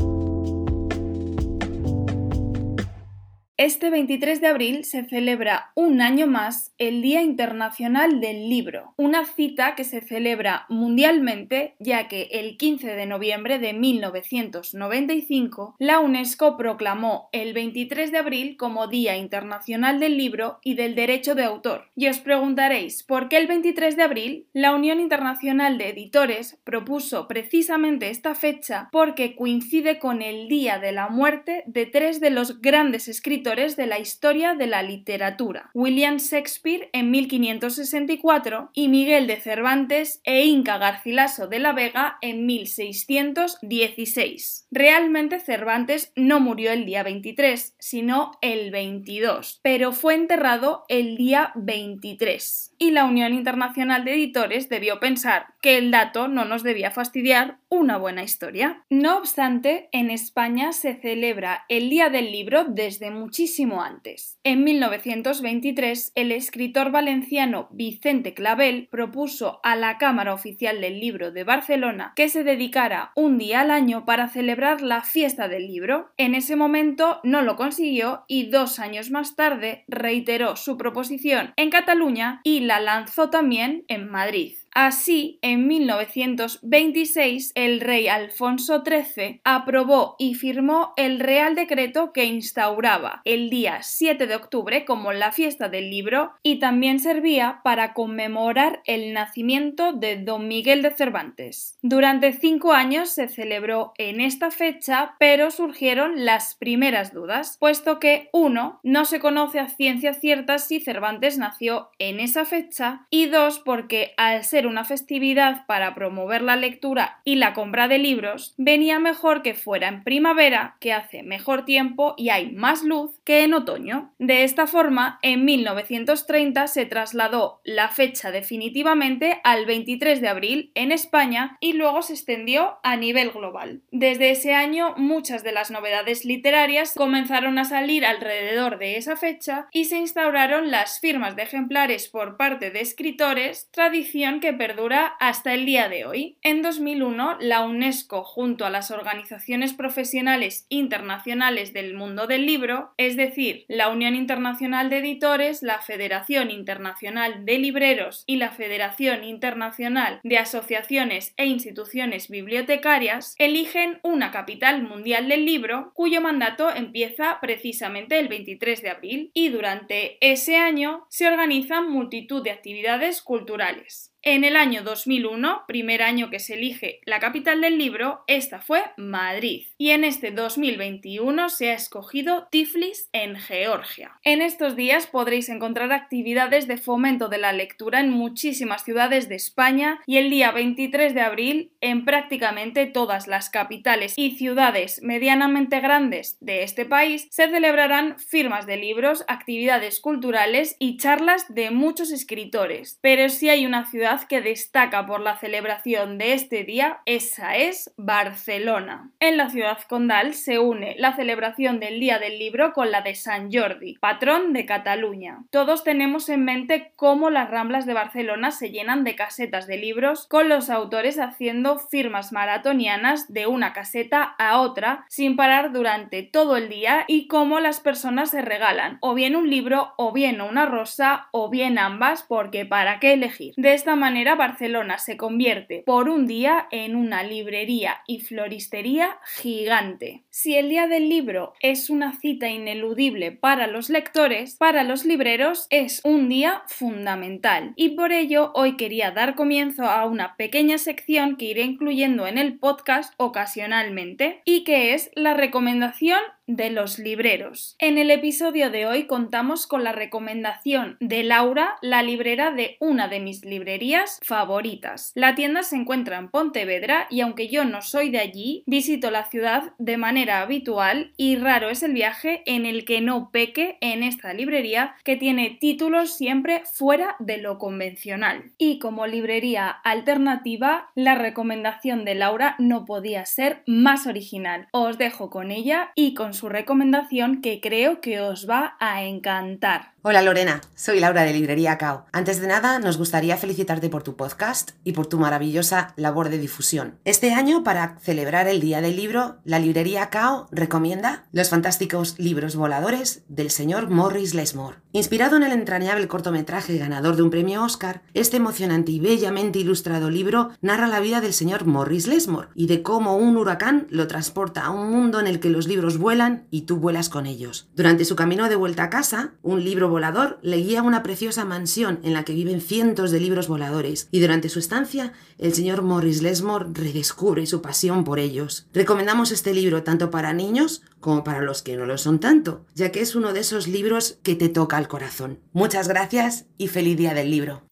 Este 3.57 3.89
23 3.89 4.41
de 4.41 4.49
abril 4.49 4.85
se 4.85 5.05
celebra 5.05 5.71
un 5.77 6.01
año 6.01 6.27
más 6.27 6.75
el 6.77 7.03
Día 7.03 7.23
Internacional 7.23 8.21
del 8.21 8.49
Libro, 8.49 8.95
una 8.97 9.27
cita 9.27 9.77
que 9.77 9.85
se 9.85 10.01
celebra 10.01 10.67
mundialmente 10.69 11.77
ya 11.79 12.09
que 12.09 12.23
el 12.33 12.57
15 12.57 12.97
de 12.97 13.07
noviembre 13.07 13.61
de 13.61 13.73
1995 13.73 15.77
la 15.79 16.01
UNESCO 16.01 16.57
proclamó 16.57 17.29
el 17.31 17.53
23 17.53 18.11
de 18.11 18.19
abril 18.19 18.57
como 18.57 18.89
Día 18.89 19.17
Internacional 19.17 20.01
del 20.01 20.17
Libro 20.17 20.59
y 20.65 20.75
del 20.75 20.97
Derecho 20.97 21.37
de 21.37 21.45
Autor. 21.45 21.93
Y 21.95 22.09
os 22.09 22.19
preguntaréis, 22.19 23.05
¿por 23.05 23.29
qué 23.29 23.37
el 23.37 23.47
23 23.47 23.97
de 23.97 24.03
abril? 24.03 24.49
La 24.53 24.75
Unión 24.75 24.99
Internacional 24.99 25.79
de 25.79 25.91
Editores 25.91 26.59
propuso 26.65 27.29
precisamente 27.29 28.11
esta 28.11 28.35
fecha 28.35 28.89
porque 28.91 29.37
coincide 29.37 30.01
con 30.01 30.23
el 30.23 30.49
día 30.49 30.81
de 30.81 30.91
la 30.91 31.09
muerte 31.09 31.63
de 31.69 31.87
tres 31.87 32.19
de 32.19 32.31
los 32.31 32.61
grandes 32.61 33.07
de 33.45 33.87
la 33.87 33.99
historia 33.99 34.55
de 34.55 34.67
la 34.67 34.83
literatura, 34.83 35.69
William 35.75 36.17
Shakespeare 36.17 36.89
en 36.95 37.11
1564 37.11 38.71
y 38.73 38.89
Miguel 38.89 39.27
de 39.27 39.37
Cervantes 39.37 40.23
e 40.25 40.47
Inca 40.47 40.79
Garcilaso 40.79 41.47
de 41.47 41.59
la 41.59 41.75
Vega 41.75 42.17
en 42.23 42.47
1616. 42.47 44.67
Realmente 44.71 45.41
Cervantes 45.41 46.11
no 46.17 46.41
murió 46.41 46.73
el 46.73 46.87
día 46.87 47.03
23, 47.03 47.77
sino 47.79 48.31
el 48.41 48.71
22, 48.71 49.61
pero 49.63 49.93
fue 49.93 50.15
enterrado 50.15 50.87
el 50.89 51.19
día 51.19 51.53
23. 51.55 52.73
Y 52.79 52.93
la 52.93 53.05
Unión 53.05 53.35
Internacional 53.35 54.07
de 54.07 54.15
Editores 54.15 54.71
debió 54.71 55.01
pensar 55.01 55.49
que 55.65 55.79
el 55.79 55.91
dato 55.91 56.29
no 56.29 56.45
nos 56.45 56.63
debía 56.63 56.91
fastidiar 56.91 57.57
una 57.71 57.97
buena 57.97 58.23
historia. 58.23 58.85
No 58.91 59.17
obstante, 59.17 59.89
en 59.93 60.11
España 60.11 60.75
se 60.75 60.95
celebra 60.95 61.65
el 61.71 61.89
Día 61.89 62.11
del 62.11 62.33
Libro 62.33 62.65
desde 62.65 63.11
muchísimo 63.11 63.81
antes. 63.81 64.39
En 64.45 64.63
1923, 64.63 66.13
el 66.17 66.33
escritor 66.33 66.91
valenciano 66.91 67.69
Vicente 67.73 68.35
Clavel 68.35 68.89
propuso 68.91 69.61
a 69.63 69.75
la 69.75 69.97
Cámara 69.97 70.35
Oficial 70.35 70.83
del 70.83 71.01
Libro 71.01 71.31
de 71.31 71.45
Barcelona 71.45 72.13
que 72.15 72.29
se 72.29 72.45
dedicara 72.45 73.13
un 73.17 73.39
día 73.39 73.63
al 73.63 73.71
año 73.71 74.05
para 74.05 74.29
celebrar 74.29 74.83
la 74.83 75.01
fiesta 75.01 75.49
del 75.49 75.67
libro. 75.67 76.13
En 76.19 76.35
ese 76.35 76.57
momento 76.57 77.21
no 77.25 77.41
lo 77.41 77.57
consiguió 77.57 78.25
y 78.29 78.51
dos 78.51 78.79
años 78.79 79.11
más 79.11 79.35
tarde 79.35 79.85
reiteró 79.89 80.57
su 80.57 80.77
proposición 80.77 81.55
en 81.57 81.71
Cataluña 81.71 82.43
y 82.45 82.61
la 82.61 82.81
lanzó 82.81 83.31
también 83.31 83.87
en 83.89 84.11
Madrid. 84.11 84.57
Así, 84.75 85.39
en 85.41 85.69
1926, 85.69 87.53
el 87.55 87.81
rey 87.81 88.09
Alfonso 88.09 88.83
XIII 88.85 89.41
aprobó 89.45 90.17
y 90.19 90.35
firmó 90.35 90.93
el 90.97 91.21
Real 91.21 91.55
Decreto 91.55 92.13
que 92.13 92.25
instauraba 92.25 93.23
el 93.25 93.51
día 93.51 93.85
7 93.85 94.27
de 94.27 94.35
octubre 94.35 94.85
como 94.85 95.13
la 95.13 95.31
fiesta 95.31 95.69
del 95.69 95.91
libro 95.91 96.33
y 96.43 96.59
también 96.59 96.99
servía 96.99 97.61
para 97.63 97.95
conmemorar 97.95 98.83
el 98.85 99.13
nacimiento 99.13 99.93
de 99.93 100.17
don 100.17 100.49
Miguel 100.49 100.83
de 100.83 100.91
Cervantes. 100.91 101.79
Durante 101.83 102.33
cinco 102.33 102.73
años 102.73 103.11
se 103.11 103.29
celebró 103.29 103.93
en 103.97 104.21
esta 104.21 104.51
fecha, 104.51 105.15
pero 105.21 105.53
surgieron 105.53 106.25
las 106.25 106.57
primeras 106.57 107.15
dudas, 107.15 107.59
puesto 107.61 108.01
que 108.01 108.29
uno, 108.33 108.81
no 108.83 109.05
se 109.05 109.21
conoce 109.21 109.61
a 109.61 109.69
ciencia 109.69 110.15
cierta 110.15 110.59
si 110.59 110.81
Cervantes 110.81 111.39
nació 111.39 111.91
en 112.01 112.19
esa 112.19 112.45
fecha 112.45 113.07
y 113.09 113.27
dos, 113.27 113.61
porque 113.61 114.15
al 114.17 114.43
ser 114.43 114.64
una 114.67 114.85
festividad 114.85 115.67
para 115.67 115.95
promover 115.95 116.43
la 116.43 116.57
lectura 116.57 117.21
y 117.25 117.37
la 117.37 117.53
compra 117.53 117.89
de 117.89 117.99
libros, 117.99 118.55
venía 118.57 118.99
mejor 118.99 119.43
que 119.43 119.55
fuera 119.55 119.89
en 119.89 120.05
primavera, 120.05 120.77
que 120.81 120.93
hace 120.93 121.23
mejor 121.23 121.65
tiempo 121.65 122.15
y 122.17 122.31
hay 122.31 122.51
más 122.53 122.83
luz, 122.83 123.21
que 123.25 123.45
en 123.45 123.55
otoño. 123.55 124.13
De 124.19 124.45
esta 124.45 124.67
forma, 124.67 125.19
en 125.23 125.45
1930 125.45 126.67
se 126.67 126.87
trasladó 126.87 127.61
la 127.65 127.89
fecha 127.89 128.31
definitivamente 128.31 129.41
al 129.45 129.67
23 129.67 130.21
de 130.21 130.29
abril 130.29 130.73
en 130.75 130.93
España 130.93 131.57
y 131.61 131.73
luego 131.75 132.03
se 132.03 132.15
extendió 132.15 132.79
a 132.83 132.97
nivel 132.97 133.31
global. 133.31 133.83
Desde 133.91 134.31
ese 134.31 134.55
año, 134.55 134.95
muchas 134.97 135.45
de 135.45 135.53
las 135.53 135.71
novedades 135.71 136.25
literarias 136.25 136.95
comenzaron 136.97 137.59
a 137.59 137.65
salir 137.65 138.05
alrededor 138.05 138.79
de 138.79 138.97
esa 138.97 139.17
fecha 139.17 139.69
y 139.73 139.85
se 139.87 139.99
instauraron 139.99 140.71
las 140.71 141.01
firmas 141.01 141.37
de 141.37 141.43
ejemplares 141.43 142.09
por 142.09 142.37
parte 142.37 142.71
de 142.71 142.81
escritores, 142.81 143.69
tradición 143.71 144.41
que 144.41 144.53
perdura 144.55 145.15
hasta 145.21 145.55
el 145.55 145.67
día 145.67 145.89
de 145.89 146.05
hoy. 146.05 146.39
En 146.43 146.63
2001, 146.63 147.39
la 147.41 147.61
UNESCO, 147.63 148.25
junto 148.25 148.65
a 148.65 148.71
las 148.71 148.91
organizaciones 148.91 149.75
profesionales 149.75 150.67
internacionales 150.69 151.73
del 151.73 151.95
mundo 151.95 152.27
del 152.27 152.47
libro, 152.47 152.93
es 152.97 153.17
decir, 153.17 153.65
la 153.69 153.89
Unión 153.89 154.15
Internacional 154.15 154.91
de 154.91 154.99
Editores, 154.99 155.63
la 155.63 155.81
Federación 155.81 156.51
Internacional 156.51 157.45
de 157.45 157.59
Libreros 157.59 158.25
y 158.27 158.37
la 158.37 158.51
Federación 158.51 159.25
Internacional 159.25 160.21
de 160.23 160.39
Asociaciones 160.39 161.35
e 161.37 161.47
Instituciones 161.47 162.29
Bibliotecarias, 162.29 163.35
eligen 163.39 164.01
una 164.03 164.31
capital 164.31 164.83
mundial 164.83 165.29
del 165.29 165.45
libro 165.45 165.93
cuyo 165.95 166.21
mandato 166.21 166.75
empieza 166.75 167.39
precisamente 167.41 168.19
el 168.19 168.29
23 168.29 168.83
de 168.83 168.91
abril 168.91 169.31
y 169.35 169.49
durante 169.49 170.19
ese 170.21 170.57
año 170.57 171.07
se 171.09 171.27
organizan 171.27 171.91
multitud 171.91 172.43
de 172.43 172.51
actividades 172.51 173.23
culturales. 173.23 174.14
En 174.27 174.43
el 174.43 174.57
año 174.57 174.83
2001, 174.83 175.65
primer 175.69 176.03
año 176.03 176.31
que 176.31 176.39
se 176.39 176.55
elige 176.55 177.01
la 177.05 177.21
capital 177.21 177.61
del 177.61 177.77
libro, 177.77 178.25
esta 178.27 178.59
fue 178.59 178.83
Madrid. 178.97 179.67
Y 179.77 179.91
en 179.91 180.03
este 180.03 180.31
2021 180.31 181.51
se 181.51 181.71
ha 181.71 181.75
escogido 181.75 182.49
Tiflis 182.51 183.11
en 183.13 183.37
Georgia. 183.37 184.19
En 184.23 184.41
estos 184.41 184.77
días 184.77 185.07
podréis 185.07 185.51
encontrar 185.51 185.93
actividades 185.93 186.67
de 186.67 186.79
fomento 186.79 187.29
de 187.29 187.37
la 187.37 187.53
lectura 187.53 188.01
en 188.01 188.09
muchísimas 188.09 188.83
ciudades 188.83 189.29
de 189.29 189.35
España 189.35 190.01
y 190.07 190.17
el 190.17 190.31
día 190.31 190.53
23 190.53 191.13
de 191.13 191.21
abril 191.21 191.73
en 191.83 192.07
prácticamente 192.07 192.87
todas 192.87 193.27
las 193.27 193.51
capitales 193.51 194.15
y 194.17 194.39
ciudades 194.39 195.03
medianamente 195.03 195.81
grandes 195.81 196.39
de 196.41 196.63
este 196.63 196.87
país 196.87 197.29
se 197.31 197.51
celebrarán 197.51 198.19
firmas 198.19 198.65
de 198.67 198.79
libros, 198.79 199.23
actividades 199.29 200.01
culturales 200.01 200.77
y 200.79 200.97
charlas 200.97 201.45
de 201.53 201.71
muchos 201.71 202.11
escritores. 202.11 202.99
Pero 203.03 203.29
si 203.29 203.51
hay 203.51 203.67
una 203.67 203.85
ciudad 203.85 204.14
que 204.29 204.41
destaca 204.41 205.07
por 205.07 205.21
la 205.21 205.37
celebración 205.37 206.19
de 206.19 206.35
este 206.35 206.65
día, 206.65 207.01
esa 207.07 207.57
es 207.57 207.93
Barcelona. 207.97 209.11
En 209.19 209.37
la 209.37 209.51
ciudad 209.51 209.79
condal 209.89 210.35
se 210.35 210.59
une 210.59 210.95
la 210.99 211.17
celebración 211.17 211.81
del 211.81 211.99
Día 211.99 212.19
del 212.19 212.39
Libro 212.39 212.73
con 212.73 212.91
la 212.91 213.03
de 213.03 213.15
San 213.15 213.51
Jordi, 213.53 213.97
patrón 213.99 214.53
de 214.53 214.67
Cataluña. 214.67 215.45
Todos 215.51 215.83
tenemos 215.85 216.29
en 216.29 216.45
mente 216.45 216.93
cómo 216.97 217.31
las 217.31 217.51
ramblas 217.51 217.87
de 217.87 217.95
Barcelona 217.95 218.51
se 218.51 218.71
llenan 218.71 219.05
de 219.05 219.17
casetas 219.17 219.67
de 219.67 219.79
libros, 219.79 220.27
con 220.29 220.49
los 220.49 220.71
autores 220.71 221.19
haciendo 221.19 221.79
firmas 221.79 222.33
maratonianas 222.33 223.33
de 223.33 223.47
una 223.47 223.73
caseta 223.73 224.35
a 224.39 224.61
otra 224.61 225.05
sin 225.09 225.37
parar 225.37 225.73
durante 225.73 226.23
todo 226.23 226.57
el 226.57 226.69
día 226.69 227.05
y 227.09 227.27
cómo 227.27 227.61
las 227.61 227.81
personas 227.81 228.31
se 228.31 228.43
regalan 228.43 228.99
o 229.01 229.15
bien 229.15 229.37
un 229.37 229.51
libro 229.51 229.95
o 229.97 230.13
bien 230.13 230.41
una 230.41 230.67
rosa 230.67 231.29
o 231.33 231.51
bien 231.51 231.79
ambas 231.79 232.23
porque 232.23 232.65
para 232.65 233.01
qué 233.01 233.15
elegir. 233.15 233.55
De 233.57 233.75
esta 233.75 233.97
manera 233.97 234.04
Barcelona 234.37 234.99
se 234.99 235.17
convierte 235.17 235.83
por 235.87 236.09
un 236.09 236.27
día 236.27 236.69
en 236.71 236.95
una 236.95 237.23
librería 237.23 238.03
y 238.07 238.21
floristería 238.21 239.19
gigante. 239.37 240.25
Si 240.31 240.57
el 240.57 240.69
día 240.69 240.87
del 240.87 241.09
libro 241.09 241.55
es 241.61 241.89
una 241.89 242.13
cita 242.19 242.49
ineludible 242.49 243.33
para 243.33 243.67
los 243.67 243.89
lectores, 243.89 244.57
para 244.57 244.85
los 244.85 245.05
libreros 245.05 245.67
es 245.71 246.01
un 246.05 246.29
día 246.29 246.63
fundamental. 246.67 247.73
Y 247.77 247.91
por 247.91 248.13
ello 248.13 248.53
hoy 248.55 248.77
quería 248.77 249.11
dar 249.11 249.35
comienzo 249.35 249.85
a 249.85 250.05
una 250.07 250.37
pequeña 250.37 250.79
sección 250.79 251.37
que 251.37 251.47
iré 251.47 251.63
incluyendo 251.63 252.27
en 252.27 252.39
el 252.39 252.59
podcast 252.59 253.15
ocasionalmente 253.17 254.43
y 254.45 254.65
que 254.65 254.95
es 254.95 255.11
la 255.15 255.35
recomendación 255.35 256.21
de 256.47 256.71
los 256.71 256.99
libreros. 256.99 257.77
En 257.79 257.99
el 257.99 258.11
episodio 258.11 258.71
de 258.71 258.87
hoy 258.87 259.07
contamos 259.07 259.67
con 259.67 259.85
la 259.85 259.93
recomendación 259.93 260.97
de 261.01 261.23
Laura, 261.23 261.77
la 261.81 262.03
librera 262.03 262.51
de 262.51 262.77
una 262.81 263.09
de 263.09 263.21
mis 263.21 263.45
librerías 263.45 264.21
favoritas. 264.23 265.13
La 265.15 265.35
tienda 265.35 265.63
se 265.63 265.77
encuentra 265.77 266.19
en 266.19 266.29
Pontevedra 266.29 267.07
y 267.11 267.21
aunque 267.21 267.49
yo 267.49 267.65
no 267.65 267.83
soy 267.83 268.11
de 268.11 268.19
allí, 268.19 268.63
visito 268.67 269.11
la 269.11 269.25
ciudad 269.25 269.73
de 269.79 269.97
manera 269.97 270.43
habitual 270.43 271.13
y 271.17 271.37
raro 271.37 271.71
es 271.71 271.83
el 271.83 271.93
viaje 271.93 272.43
en 272.47 272.67
el 272.67 272.85
que 272.85 273.01
no 273.01 273.31
peque 273.31 273.79
en 273.81 274.03
esta 274.03 274.33
librería 274.35 274.97
que 275.05 275.17
tiene 275.17 275.57
títulos 275.61 276.15
siempre 276.17 276.63
fuera 276.71 277.17
de 277.19 277.39
lo 277.39 277.59
convencional. 277.59 278.53
Y 278.59 278.79
como 278.79 279.07
librería 279.07 279.69
alternativa, 279.69 280.91
la 280.95 281.15
recomendación 281.15 282.05
de 282.05 282.15
Laura 282.15 282.57
no 282.59 282.85
podía 282.85 283.25
ser 283.25 283.63
más 283.67 284.07
original. 284.07 284.69
Os 284.73 284.99
dejo 284.99 285.31
con 285.31 285.51
ella 285.51 285.93
y 285.95 286.15
con 286.15 286.34
su 286.35 286.49
recomendación 286.49 287.41
que 287.41 287.61
creo 287.61 288.01
que 288.01 288.21
os 288.21 288.49
va 288.49 288.77
a 288.81 289.05
encantar. 289.05 289.94
Hola 290.07 290.21
Lorena, 290.21 290.61
soy 290.75 291.01
Laura 291.01 291.23
de 291.23 291.33
Librería 291.33 291.79
Cao. 291.79 292.05
Antes 292.13 292.39
de 292.39 292.47
nada, 292.47 292.79
nos 292.79 292.99
gustaría 292.99 293.39
felicitarte 293.39 293.89
por 293.89 294.03
tu 294.03 294.17
podcast 294.17 294.73
y 294.85 294.93
por 294.93 295.07
tu 295.07 295.19
maravillosa 295.19 295.95
labor 295.97 296.29
de 296.29 296.37
difusión. 296.37 296.99
Este 297.07 297.33
año, 297.33 297.65
para 297.65 297.97
celebrar 298.01 298.47
el 298.47 298.61
Día 298.61 298.83
del 298.83 298.97
Libro, 298.97 299.37
la 299.45 299.59
Librería 299.59 300.11
Cao 300.11 300.47
recomienda 300.51 301.25
los 301.33 301.49
fantásticos 301.49 302.19
libros 302.19 302.55
voladores 302.55 303.23
del 303.29 303.49
señor 303.49 303.89
Morris 303.89 304.35
Lesmore. 304.35 304.77
Inspirado 304.93 305.39
en 305.39 305.43
el 305.43 305.53
entrañable 305.53 306.07
cortometraje 306.07 306.77
ganador 306.77 307.17
de 307.17 307.23
un 307.23 307.31
premio 307.31 307.65
Oscar, 307.65 308.03
este 308.13 308.37
emocionante 308.37 308.93
y 308.93 309.01
bellamente 309.01 309.59
ilustrado 309.59 310.11
libro 310.11 310.51
narra 310.61 310.87
la 310.87 311.01
vida 311.01 311.23
del 311.23 311.33
señor 311.33 311.65
Morris 311.65 312.07
Lesmore 312.07 312.49
y 312.55 312.67
de 312.67 312.83
cómo 312.83 313.17
un 313.17 313.39
huracán 313.39 313.87
lo 313.89 314.07
transporta 314.07 314.67
a 314.67 314.71
un 314.71 314.91
mundo 314.91 315.19
en 315.19 315.29
el 315.29 315.41
que 315.41 315.49
los 315.49 315.67
libros 315.67 315.97
vuelan 315.97 316.47
y 316.51 316.67
tú 316.67 316.77
vuelas 316.77 317.09
con 317.09 317.25
ellos. 317.25 317.71
Durante 317.75 318.05
su 318.05 318.17
camino 318.17 318.51
de 318.51 318.57
vuelta 318.57 318.83
a 318.83 318.91
casa, 318.91 319.33
un 319.41 319.65
libro 319.65 319.94
volador 319.95 320.41
le 320.43 320.57
guía 320.57 320.81
a 320.81 320.83
una 320.83 321.05
preciosa 321.05 321.45
mansión 321.45 322.01
en 322.03 322.15
la 322.15 322.25
que 322.25 322.35
viven 322.35 322.61
cientos 322.61 323.13
de 323.13 323.21
libros 323.21 323.47
voladores 323.47 324.09
y 324.11 324.19
durante 324.19 324.49
su 324.49 324.59
estancia 324.59 325.13
el 325.39 325.55
señor 325.55 325.83
Morris 325.83 326.21
Lesmore 326.21 326.67
redescubre 326.73 327.47
su 327.47 327.63
pasión 327.63 328.03
por 328.03 328.19
ellos. 328.19 328.67
Recomendamos 328.75 329.31
este 329.31 329.55
libro 329.55 329.85
tanto 329.85 330.11
para 330.11 330.33
niños 330.33 330.83
como 330.99 331.23
para 331.23 331.43
los 331.43 331.63
que 331.63 331.77
no 331.77 331.87
lo 331.87 331.97
son 331.97 332.19
tanto, 332.19 332.67
ya 332.75 332.91
que 332.91 333.03
es 333.03 333.15
uno 333.15 333.33
de 333.33 333.41
esos 333.41 333.69
libros 333.69 334.19
que 334.25 334.35
te 334.35 334.49
toca 334.49 334.79
el 334.79 334.89
corazón. 334.89 335.39
Muchas 335.53 335.87
gracias 335.87 336.47
y 336.59 336.67
feliz 336.67 336.97
día 336.97 337.15
del 337.15 337.31
libro. 337.31 337.63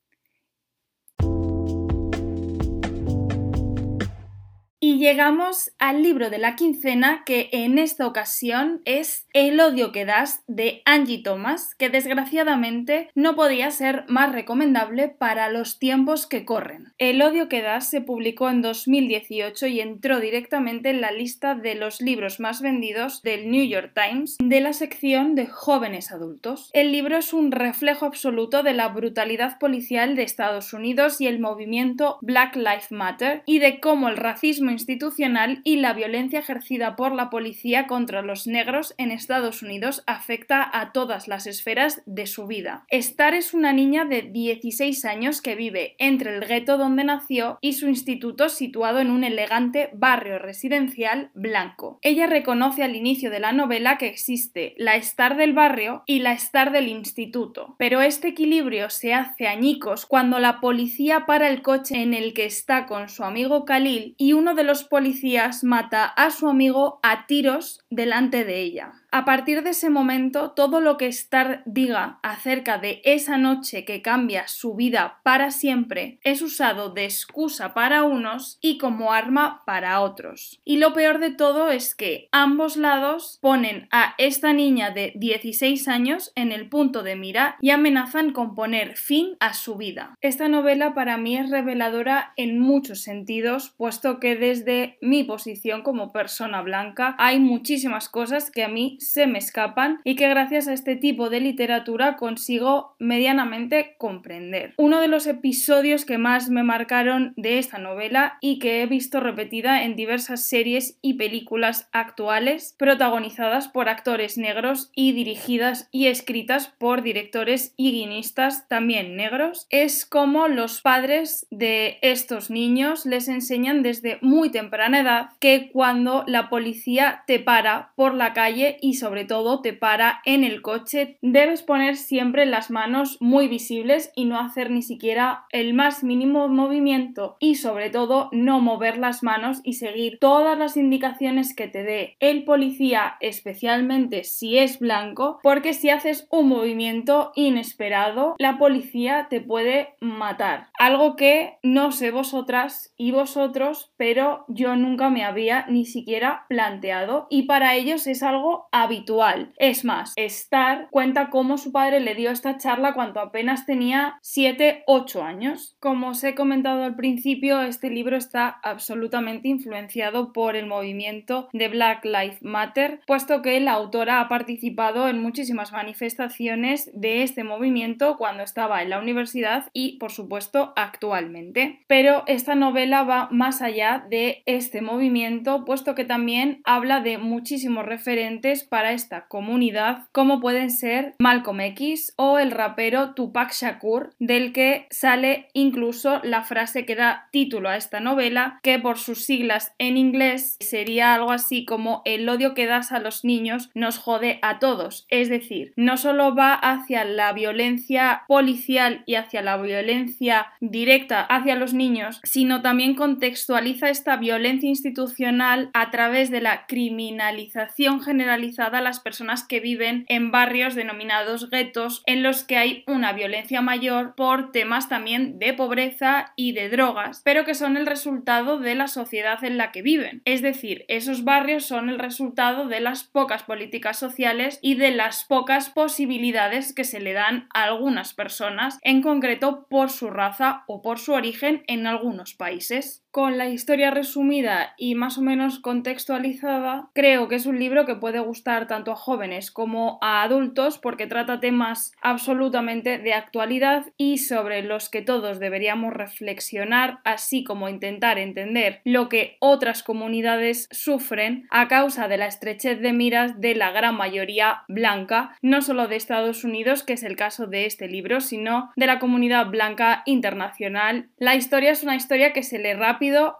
Y 4.85 4.99
llegamos 4.99 5.71
al 5.79 6.03
libro 6.03 6.29
de 6.29 6.39
la 6.39 6.57
quincena 6.57 7.23
que 7.25 7.51
en 7.53 7.79
esta 7.79 8.05
ocasión 8.05 8.83
es 8.85 9.29
El 9.33 9.61
odio 9.61 9.93
que 9.93 10.05
das 10.05 10.43
de 10.49 10.83
Angie 10.85 11.23
Thomas, 11.23 11.77
que 11.77 11.89
desgraciadamente 11.89 13.09
no 13.15 13.37
podía 13.37 13.71
ser 13.71 14.05
más 14.09 14.33
recomendable 14.33 15.09
para 15.09 15.49
los 15.51 15.79
tiempos 15.79 16.27
que 16.27 16.45
corren. 16.45 16.93
El 16.99 17.23
odio 17.23 17.49
que 17.49 17.63
das 17.63 17.91
se 17.91 18.01
publicó 18.01 18.51
en 18.51 18.61
2018 18.61 19.69
y 19.69 19.81
entró 19.81 20.19
directamente 20.19 20.91
en 20.91 21.01
la 21.01 21.13
lista 21.13 21.55
de 21.55 21.77
los 21.77 22.01
libros 22.01 22.41
más 22.41 22.61
vendidos 22.61 23.23
del 23.23 23.53
New 23.53 23.65
York 23.65 23.93
Times 23.95 24.37
de 24.43 24.61
la 24.61 24.73
sección 24.73 25.37
de 25.37 25.47
jóvenes 25.47 26.11
adultos. 26.11 26.71
El 26.73 26.91
libro 26.91 27.19
es 27.19 27.33
un 27.33 27.53
reflejo 27.53 28.07
absoluto 28.07 28.65
de 28.65 28.73
la 28.73 28.89
brutalidad 28.89 29.61
policial 29.61 30.17
de 30.17 30.25
Estados 30.25 30.73
Unidos 30.73 31.21
y 31.21 31.29
el 31.29 31.39
movimiento 31.39 32.19
Black 32.21 32.57
Lives 32.57 32.91
Matter 32.91 33.45
y 33.47 33.61
de 33.61 33.79
cómo 33.79 34.09
el 34.09 34.17
racismo 34.17 34.72
institucional 34.73 35.61
y 35.65 35.77
la 35.77 35.93
violencia 35.93 36.41
ejercida 36.41 36.97
por 36.97 37.13
la 37.13 37.31
policía 37.31 37.87
contra 37.87 38.23
los 38.23 38.47
negros 38.47 38.95
en 38.99 39.11
Estados 39.11 39.63
Unidos 39.63 40.03
afecta 40.07 40.69
a 40.73 40.93
todas 40.93 41.29
las 41.29 41.47
esferas 41.47 42.03
de 42.07 42.27
su 42.27 42.47
vida. 42.47 42.85
Star 42.89 43.35
es 43.35 43.55
una 43.55 43.73
niña 43.73 44.05
de 44.05 44.23
16 44.23 45.05
años 45.05 45.41
que 45.41 45.55
vive 45.55 45.95
entre 45.99 46.35
el 46.35 46.45
gueto 46.45 46.79
donde 46.79 47.05
nació 47.05 47.59
y 47.61 47.75
su 47.75 47.89
instituto 47.89 48.49
situado 48.49 49.01
en 49.01 49.11
un 49.11 49.25
elegante 49.25 49.91
barrio 49.93 50.39
residencial 50.39 51.31
blanco. 51.35 51.99
Ella 52.03 52.27
reconoce 52.27 52.83
al 52.83 52.97
inicio 52.97 53.31
de 53.31 53.41
la 53.41 53.53
novela 53.53 53.99
que 53.99 54.07
existe 54.07 54.75
la 54.77 54.97
Star 54.97 55.37
del 55.37 55.53
barrio 55.53 56.03
y 56.07 56.21
la 56.21 56.33
Star 56.33 56.73
del 56.73 56.89
instituto, 56.89 57.77
pero 57.79 58.01
este 58.01 58.29
equilibrio 58.29 58.91
se 58.91 59.15
hace 59.15 59.47
añicos 59.47 60.07
cuando 60.07 60.39
la 60.39 60.61
policía 60.61 61.27
para 61.27 61.49
el 61.49 61.63
coche 61.63 62.03
en 62.03 62.15
el 62.15 62.35
que 62.35 62.45
está 62.45 62.87
con 62.87 63.09
su 63.09 63.25
amigo 63.25 63.65
Khalil 63.65 64.15
y 64.17 64.33
uno 64.33 64.55
de 64.55 64.62
los 64.63 64.85
policías 64.85 65.65
mata 65.65 66.05
a 66.05 66.31
su 66.31 66.49
amigo 66.49 67.01
a 67.03 67.27
tiros 67.27 67.81
delante 67.91 68.45
de 68.45 68.61
ella. 68.61 69.02
A 69.15 69.27
partir 69.27 69.63
de 69.63 69.71
ese 69.71 69.91
momento, 69.91 70.53
todo 70.53 70.81
lo 70.81 70.97
que 70.97 71.07
Star 71.07 71.63
diga 71.67 72.19
acerca 72.23 72.79
de 72.79 73.03
esa 73.05 73.37
noche 73.37 73.85
que 73.85 74.01
cambia 74.01 74.49
su 74.49 74.75
vida 74.75 75.21
para 75.23 75.51
siempre 75.51 76.19
es 76.25 76.41
usado 76.41 76.89
de 76.89 77.05
excusa 77.05 77.75
para 77.75 78.05
unos 78.05 78.57
y 78.63 78.79
como 78.79 79.13
arma 79.13 79.65
para 79.67 80.01
otros. 80.01 80.63
Y 80.65 80.79
lo 80.79 80.95
peor 80.95 81.19
de 81.19 81.31
todo 81.31 81.71
es 81.71 81.95
que 81.95 82.31
ambos 82.33 82.79
lados 82.79 83.39
ponen 83.43 83.87
a 83.91 84.15
esta 84.17 84.55
niña 84.55 84.93
de 84.93 85.13
16 85.15 85.89
años 85.89 86.33
en 86.35 86.51
el 86.51 86.71
punto 86.71 87.03
de 87.03 87.15
mira 87.15 87.59
y 87.61 87.69
amenazan 87.69 88.33
con 88.33 88.55
poner 88.55 88.97
fin 88.97 89.37
a 89.41 89.53
su 89.53 89.77
vida. 89.77 90.17
Esta 90.23 90.49
novela 90.49 90.95
para 90.95 91.19
mí 91.19 91.37
es 91.37 91.51
reveladora 91.51 92.33
en 92.39 92.59
muchos 92.59 93.03
sentidos, 93.03 93.75
puesto 93.77 94.21
que 94.21 94.37
desde 94.37 94.97
mi 95.03 95.23
posición 95.23 95.83
como 95.83 96.13
persona 96.13 96.63
blanca 96.63 97.15
hay 97.19 97.41
muchísimas 97.41 98.09
cosas 98.09 98.51
que 98.51 98.65
a 98.65 98.69
mí 98.69 98.97
se 99.11 99.27
me 99.27 99.39
escapan 99.39 100.01
y 100.05 100.17
que 100.17 100.29
gracias 100.29 100.69
a 100.69 100.73
este 100.73 100.97
tipo 100.97 101.31
de 101.31 101.41
literatura 101.41 102.17
consigo 102.17 102.95
medianamente 102.99 103.97
comprender. 103.99 104.75
Uno 104.77 105.01
de 105.01 105.09
los 105.09 105.27
episodios 105.27 106.05
que 106.05 106.19
más 106.19 106.51
me 106.51 106.63
marcaron 106.63 107.35
de 107.37 107.59
esta 107.59 107.79
novela 107.79 108.39
y 108.41 108.59
que 108.59 108.83
he 108.83 108.87
visto 108.87 109.21
repetida 109.21 109.85
en 109.85 109.97
diversas 109.97 110.45
series 110.45 110.99
y 111.03 111.15
películas 111.15 111.89
actuales 111.93 112.75
protagonizadas 112.79 113.69
por 113.69 113.89
actores 113.89 114.39
negros 114.39 114.91
y 114.95 115.13
dirigidas 115.13 115.89
y 115.91 116.07
escritas 116.07 116.69
por 116.79 117.03
directores 117.03 117.75
y 117.77 117.93
guionistas 117.93 118.69
también 118.69 119.17
negros 119.17 119.67
es 119.71 120.07
como 120.07 120.49
los 120.49 120.81
padres 120.81 121.47
de 121.51 121.99
estos 122.03 122.51
niños 122.51 123.07
les 123.07 123.29
enseñan 123.29 123.83
desde 123.83 124.19
muy 124.21 124.51
temprana 124.51 125.01
edad 125.01 125.31
que 125.41 125.71
cuando 125.73 126.25
la 126.27 126.49
policía 126.49 127.25
te 127.27 127.39
para 127.39 127.93
por 127.97 128.15
la 128.15 128.33
calle 128.33 128.79
y 128.81 128.92
sobre 128.95 129.25
todo 129.25 129.61
te 129.61 129.73
para 129.73 130.21
en 130.25 130.45
el 130.45 130.63
coche, 130.63 131.19
debes 131.23 131.63
poner 131.63 131.97
siempre 131.97 132.47
las 132.47 132.71
manos 132.71 133.17
muy 133.21 133.49
visibles 133.49 134.13
y 134.15 134.25
no 134.25 134.39
hacer 134.39 134.71
ni 134.71 134.83
siquiera 134.83 135.45
el 135.51 135.75
más 135.75 136.05
mínimo 136.05 136.49
movimiento 136.49 137.37
y 137.41 137.57
sobre 137.57 137.91
todo 137.91 138.29
no 138.33 138.61
mover 138.61 138.99
las 138.99 139.23
manos 139.23 139.61
y 139.65 139.75
seguir 139.75 140.19
todas 140.21 140.59
las 140.59 140.77
indicaciones 140.77 141.55
que 141.55 141.69
te 141.69 141.83
dé 141.83 142.17
el 142.21 142.45
policía, 142.45 143.17
especialmente 143.21 144.25
si 144.25 144.59
es 144.59 144.79
blanco, 144.79 145.39
porque 145.43 145.75
si 145.75 145.91
haces 145.91 146.27
un 146.31 146.49
movimiento 146.49 147.33
inesperado, 147.35 148.35
la 148.39 148.59
policía 148.59 149.27
te 149.31 149.41
puede 149.41 149.95
matar. 150.01 150.69
Algo 150.79 151.17
que 151.17 151.59
no 151.63 151.93
sé 151.93 152.11
vosotras 152.11 152.93
y 152.97 153.13
vosotros, 153.13 153.93
pero 153.97 154.45
yo 154.49 154.77
nunca 154.77 155.11
me 155.11 155.25
había 155.25 155.67
ni 155.69 155.85
siquiera 155.85 156.47
planteado 156.49 157.27
y 157.31 157.43
para 157.43 157.75
ellos 157.75 158.07
es 158.07 158.23
algo 158.23 158.69
habitual. 158.83 159.53
Es 159.57 159.85
más, 159.85 160.13
Star 160.17 160.89
cuenta 160.91 161.31
cómo 161.31 161.59
su 161.59 161.73
padre 161.73 162.01
le 162.01 162.15
dio 162.15 162.31
esta 162.31 162.59
charla 162.59 162.95
cuando 162.95 163.21
apenas 163.21 163.67
tenía 163.67 164.19
7-8 164.23 165.23
años. 165.23 165.77
Como 165.81 166.09
os 166.09 166.25
he 166.25 166.35
comentado 166.35 166.85
al 166.85 166.97
principio, 166.97 167.61
este 167.61 167.91
libro 167.91 168.17
está 168.17 168.49
absolutamente 168.63 169.49
influenciado 169.49 170.33
por 170.33 170.57
el 170.57 170.67
movimiento 170.67 171.49
de 171.53 171.69
Black 171.69 172.05
Lives 172.05 172.43
Matter, 172.43 173.01
puesto 173.07 173.43
que 173.43 173.61
la 173.61 173.73
autora 173.73 174.21
ha 174.21 174.29
participado 174.29 175.09
en 175.09 175.21
muchísimas 175.21 175.73
manifestaciones 175.73 176.91
de 176.95 177.23
este 177.23 177.45
movimiento 177.45 178.17
cuando 178.17 178.43
estaba 178.43 178.83
en 178.83 178.91
la 178.91 178.99
universidad 178.99 179.71
y, 179.73 179.99
por 179.99 180.13
supuesto, 180.13 180.73
actualmente. 180.77 181.81
Pero 181.87 182.25
esta 182.27 182.55
novela 182.55 183.03
va 183.05 183.29
más 183.31 183.63
allá 183.63 184.05
de 184.09 184.43
este 184.47 184.83
movimiento, 184.83 185.65
puesto 185.65 185.95
que 185.95 186.05
también 186.05 186.61
habla 186.65 187.01
de 187.01 187.19
muchísimos 187.19 187.87
referentes 187.87 188.65
para 188.73 188.93
esta 188.93 189.27
comunidad, 189.27 190.05
como 190.13 190.41
pueden 190.41 190.71
ser 190.71 191.15
Malcolm 191.19 191.61
X 191.61 192.15
o 192.17 192.39
el 192.39 192.51
rapero 192.51 193.13
Tupac 193.13 193.53
Shakur, 193.53 194.15
del 194.19 194.55
que 194.55 194.87
sale 194.91 195.49
incluso 195.53 196.21
la 196.23 196.43
frase 196.43 196.87
que 196.87 196.97
da 196.97 197.29
título 197.33 197.69
a 197.69 197.77
esta 197.77 198.01
novela, 198.01 198.61
que 198.63 198.79
por 198.79 198.97
sus 198.97 199.27
siglas 199.27 199.75
en 199.77 199.99
inglés 199.99 200.57
sería 200.61 201.13
algo 201.13 201.33
así 201.33 201.67
como 201.67 202.01
el 202.07 202.27
odio 202.27 202.55
que 202.55 202.65
das 202.65 202.93
a 202.93 202.99
los 202.99 203.27
niños 203.27 203.69
nos 203.75 203.99
jode 203.99 204.39
a 204.41 204.59
todos. 204.59 205.05
Es 205.11 205.29
decir, 205.29 205.75
no 205.77 205.99
solo 205.99 206.35
va 206.35 206.55
hacia 206.55 207.05
la 207.05 207.35
violencia 207.35 208.23
policial 208.27 209.03
y 209.05 209.17
hacia 209.17 209.43
la 209.43 209.59
violencia 209.59 210.47
directa 210.61 211.21
hacia 211.21 211.57
los 211.57 211.75
niños, 211.75 212.23
sino 212.25 212.63
también 212.63 212.95
contextualiza 212.95 213.91
esta 213.91 214.17
violencia 214.17 214.71
institucional 214.71 215.69
a 215.75 215.91
través 215.91 216.31
de 216.31 216.41
la 216.41 216.65
criminalización 216.67 218.01
generalizada 218.01 218.52
a 218.59 218.81
las 218.81 219.01
personas 219.01 219.45
que 219.47 219.61
viven 219.61 220.05
en 220.09 220.31
barrios 220.31 220.75
denominados 220.75 221.51
guetos 221.51 222.03
en 222.07 222.23
los 222.23 222.45
que 222.45 222.57
hay 222.57 222.85
una 222.87 223.13
violencia 223.13 223.63
mayor 223.63 224.15
por 224.15 224.53
temas 224.53 224.89
también 224.89 225.39
de 225.39 225.55
pobreza 225.55 226.33
y 226.37 226.53
de 226.53 226.69
drogas, 226.69 227.23
pero 227.25 227.45
que 227.45 227.55
son 227.55 227.77
el 227.77 227.87
resultado 227.87 228.59
de 228.59 228.75
la 228.75 228.89
sociedad 228.89 229.43
en 229.45 229.57
la 229.57 229.73
que 229.73 229.83
viven. 229.83 230.23
Es 230.25 230.43
decir, 230.43 230.85
esos 230.89 231.25
barrios 231.25 231.65
son 231.65 231.89
el 231.89 231.99
resultado 231.99 232.69
de 232.69 232.81
las 232.81 233.05
pocas 233.05 233.43
políticas 233.43 233.99
sociales 233.99 234.59
y 234.63 234.75
de 234.75 234.91
las 234.91 235.25
pocas 235.25 235.71
posibilidades 235.71 236.75
que 236.75 236.85
se 236.85 237.01
le 237.01 237.13
dan 237.13 237.49
a 237.55 237.65
algunas 237.65 238.15
personas, 238.15 238.79
en 238.83 239.03
concreto 239.03 239.67
por 239.69 239.91
su 239.91 240.11
raza 240.11 240.65
o 240.67 240.83
por 240.83 240.99
su 240.99 241.13
origen 241.13 241.65
en 241.67 241.87
algunos 241.87 242.35
países 242.35 243.02
con 243.13 243.37
la 243.37 243.49
historia 243.49 243.91
resumida 243.91 244.73
y 244.79 244.95
más 244.95 245.19
o 245.19 245.21
menos 245.21 245.59
contextualizada, 245.59 246.89
creo 246.95 247.29
que 247.29 247.35
es 247.35 247.45
un 247.45 247.59
libro 247.59 247.85
que 247.85 247.95
puede 247.95 248.19
gustar 248.21 248.67
tanto 248.67 248.91
a 248.91 248.97
jóvenes 248.97 249.51
como 249.51 249.99
a 250.01 250.23
adultos 250.23 250.79
porque 250.79 251.07
trata 251.07 251.39
temas 251.39 251.93
absolutamente 252.01 252.99
de 252.99 253.13
actualidad 253.13 253.85
y 253.99 254.17
sobre 254.17 254.63
los 254.63 254.89
que 254.89 255.03
todos 255.03 255.39
deberíamos 255.39 255.93
reflexionar, 255.93 257.01
así 257.05 257.45
como 257.45 257.69
intentar 257.69 258.19
entender 258.19 258.81
lo 258.85 259.11
que 259.11 259.37
otras 259.41 259.83
comunidades 259.83 260.69
sufren 260.71 261.47
a 261.51 261.69
causa 261.69 262.09
de 262.09 262.17
la 262.17 262.27
estrechez 262.27 262.81
de 262.81 262.95
miras 262.95 263.39
de 263.39 263.55
la 263.55 263.73
gran 263.73 263.95
mayoría 263.95 264.63
blanca, 264.69 265.37
no 265.43 265.61
solo 265.61 265.87
de 265.87 265.97
Estados 265.97 266.45
Unidos, 266.45 266.83
que 266.83 266.95
es 266.95 267.03
el 267.03 267.17
caso 267.17 267.47
de 267.47 267.67
este 267.67 267.89
libro, 267.89 268.23
sino 268.23 268.73
de 268.75 268.87
la 268.87 268.99
comunidad 268.99 269.49
blanca 269.49 270.03
internacional. 270.07 271.11
La 271.19 271.37
historia 271.37 271.73
es 271.73 271.83
una 271.83 271.97
historia 271.97 272.33
que 272.33 272.43
se 272.43 272.59
le 272.59 272.75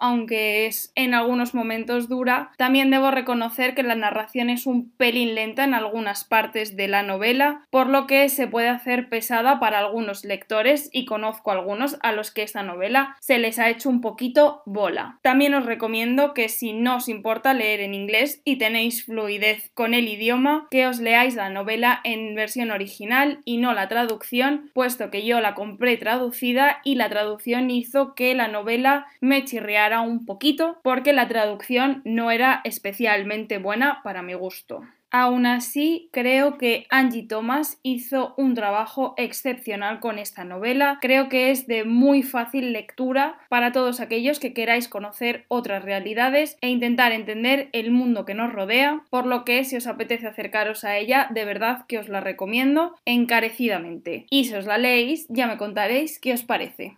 aunque 0.01 0.67
es 0.67 0.93
en 0.95 1.15
algunos 1.15 1.55
momentos 1.55 2.09
dura. 2.09 2.51
También 2.57 2.91
debo 2.91 3.11
reconocer 3.11 3.75
que 3.75 3.83
la 3.83 3.95
narración 3.95 4.51
es 4.51 4.67
un 4.67 4.91
pelín 4.91 5.35
lenta 5.35 5.65
en 5.65 5.75
algunas 5.75 6.25
partes 6.25 6.77
de 6.77 6.89
la 6.89 7.03
novela, 7.03 7.65
por 7.71 7.89
lo 7.89 8.07
que 8.07 8.29
se 8.29 8.49
puede 8.49 8.69
hacer 8.69 9.09
pesada 9.09 9.61
para 9.61 9.79
algunos 9.79 10.25
lectores 10.25 10.89
y 10.93 11.05
conozco 11.05 11.53
algunos 11.53 11.97
a 12.03 12.13
los 12.13 12.31
que 12.31 12.43
esta 12.43 12.63
novela 12.63 13.17
se 13.21 13.39
les 13.39 13.59
ha 13.59 13.69
hecho 13.69 13.89
un 13.89 14.01
poquito 14.01 14.63
bola. 14.67 15.19
También 15.23 15.55
os 15.55 15.67
recomiendo 15.67 16.35
que 16.35 16.49
si 16.49 16.73
no 16.73 16.97
os 16.97 17.09
importa 17.09 17.55
leer 17.55 17.81
en 17.81 17.95
inglés 17.95 18.43
y 18.45 18.57
tenéis 18.57 19.05
fluidez 19.05 19.71
con 19.75 19.95
el 19.95 20.09
idioma, 20.09 20.67
que 20.71 20.87
os 20.87 20.99
leáis 20.99 21.37
la 21.37 21.51
novela 21.51 22.01
en 22.05 22.35
versión 22.35 22.71
original 22.71 23.41
y 23.45 23.59
no 23.59 23.73
la 23.75 23.89
traducción, 23.89 24.71
puesto 24.75 25.11
que 25.11 25.25
yo 25.25 25.41
la 25.41 25.55
compré 25.55 25.97
traducida 25.97 26.81
y 26.85 26.97
la 26.97 27.09
traducción 27.09 27.71
hizo 27.71 28.15
que 28.15 28.35
la 28.35 28.49
novela 28.49 29.07
me 29.21 29.45
chirriara 29.53 30.01
un 30.01 30.25
poquito 30.25 30.81
porque 30.83 31.13
la 31.13 31.29
traducción 31.29 32.01
no 32.05 32.31
era 32.31 32.63
especialmente 32.65 33.59
buena 33.59 34.01
para 34.03 34.23
mi 34.23 34.33
gusto. 34.33 34.83
Aún 35.15 35.45
así, 35.45 36.09
creo 36.11 36.57
que 36.57 36.87
Angie 36.89 37.27
Thomas 37.29 37.79
hizo 37.83 38.33
un 38.39 38.55
trabajo 38.55 39.13
excepcional 39.19 40.01
con 40.01 40.19
esta 40.19 40.45
novela. 40.45 40.97
Creo 41.03 41.29
que 41.29 41.51
es 41.51 41.67
de 41.67 41.85
muy 41.85 42.23
fácil 42.23 42.73
lectura 42.73 43.39
para 43.51 43.73
todos 43.73 44.01
aquellos 44.01 44.41
que 44.41 44.55
queráis 44.55 44.89
conocer 44.89 45.45
otras 45.49 45.85
realidades 45.85 46.57
e 46.63 46.71
intentar 46.71 47.13
entender 47.13 47.69
el 47.73 47.91
mundo 47.91 48.25
que 48.25 48.33
nos 48.33 48.55
rodea, 48.55 49.03
por 49.11 49.27
lo 49.27 49.45
que 49.45 49.65
si 49.65 49.77
os 49.77 49.87
apetece 49.87 50.29
acercaros 50.29 50.83
a 50.83 50.97
ella, 50.97 51.29
de 51.29 51.45
verdad 51.45 51.85
que 51.87 51.99
os 51.99 52.09
la 52.09 52.23
recomiendo 52.23 52.95
encarecidamente. 53.05 54.25
Y 54.31 54.47
si 54.47 54.55
os 54.55 54.65
la 54.65 54.79
leéis, 54.79 55.27
ya 55.29 55.47
me 55.47 55.59
contaréis 55.59 56.19
qué 56.21 56.33
os 56.33 56.43
parece. 56.43 56.97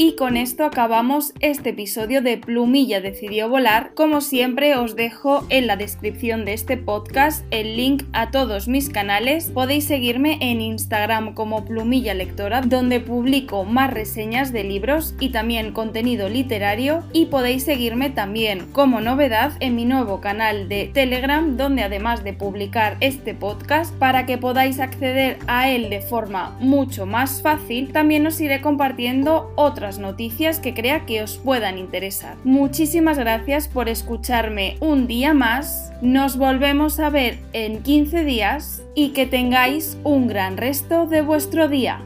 Y 0.00 0.14
con 0.14 0.36
esto 0.36 0.64
acabamos 0.64 1.32
este 1.40 1.70
episodio 1.70 2.22
de 2.22 2.36
Plumilla 2.36 3.00
decidió 3.00 3.48
volar. 3.48 3.94
Como 3.94 4.20
siempre 4.20 4.76
os 4.76 4.94
dejo 4.94 5.44
en 5.48 5.66
la 5.66 5.76
descripción 5.76 6.44
de 6.44 6.52
este 6.52 6.76
podcast 6.76 7.44
el 7.50 7.76
link 7.76 8.04
a 8.12 8.30
todos 8.30 8.68
mis 8.68 8.90
canales. 8.90 9.50
Podéis 9.50 9.86
seguirme 9.86 10.38
en 10.40 10.60
Instagram 10.60 11.34
como 11.34 11.64
Plumilla 11.64 12.14
Lectora 12.14 12.60
donde 12.60 13.00
publico 13.00 13.64
más 13.64 13.92
reseñas 13.92 14.52
de 14.52 14.62
libros 14.62 15.16
y 15.18 15.30
también 15.30 15.72
contenido 15.72 16.28
literario 16.28 17.02
y 17.12 17.26
podéis 17.26 17.64
seguirme 17.64 18.08
también 18.08 18.70
como 18.70 19.00
novedad 19.00 19.54
en 19.58 19.74
mi 19.74 19.84
nuevo 19.84 20.20
canal 20.20 20.68
de 20.68 20.92
Telegram 20.94 21.56
donde 21.56 21.82
además 21.82 22.22
de 22.22 22.34
publicar 22.34 22.98
este 23.00 23.34
podcast 23.34 23.92
para 23.96 24.26
que 24.26 24.38
podáis 24.38 24.78
acceder 24.78 25.40
a 25.48 25.70
él 25.72 25.90
de 25.90 26.02
forma 26.02 26.56
mucho 26.60 27.04
más 27.04 27.42
fácil 27.42 27.90
también 27.90 28.24
os 28.28 28.40
iré 28.40 28.60
compartiendo 28.60 29.52
noticias 29.96 30.60
que 30.60 30.74
crea 30.74 31.06
que 31.06 31.22
os 31.22 31.38
puedan 31.38 31.78
interesar. 31.78 32.36
Muchísimas 32.44 33.16
gracias 33.16 33.68
por 33.68 33.88
escucharme 33.88 34.76
un 34.80 35.06
día 35.06 35.32
más. 35.32 35.90
Nos 36.02 36.36
volvemos 36.36 37.00
a 37.00 37.08
ver 37.08 37.38
en 37.54 37.82
15 37.82 38.24
días 38.24 38.82
y 38.94 39.14
que 39.14 39.24
tengáis 39.24 39.96
un 40.04 40.28
gran 40.28 40.58
resto 40.58 41.06
de 41.06 41.22
vuestro 41.22 41.68
día. 41.68 42.02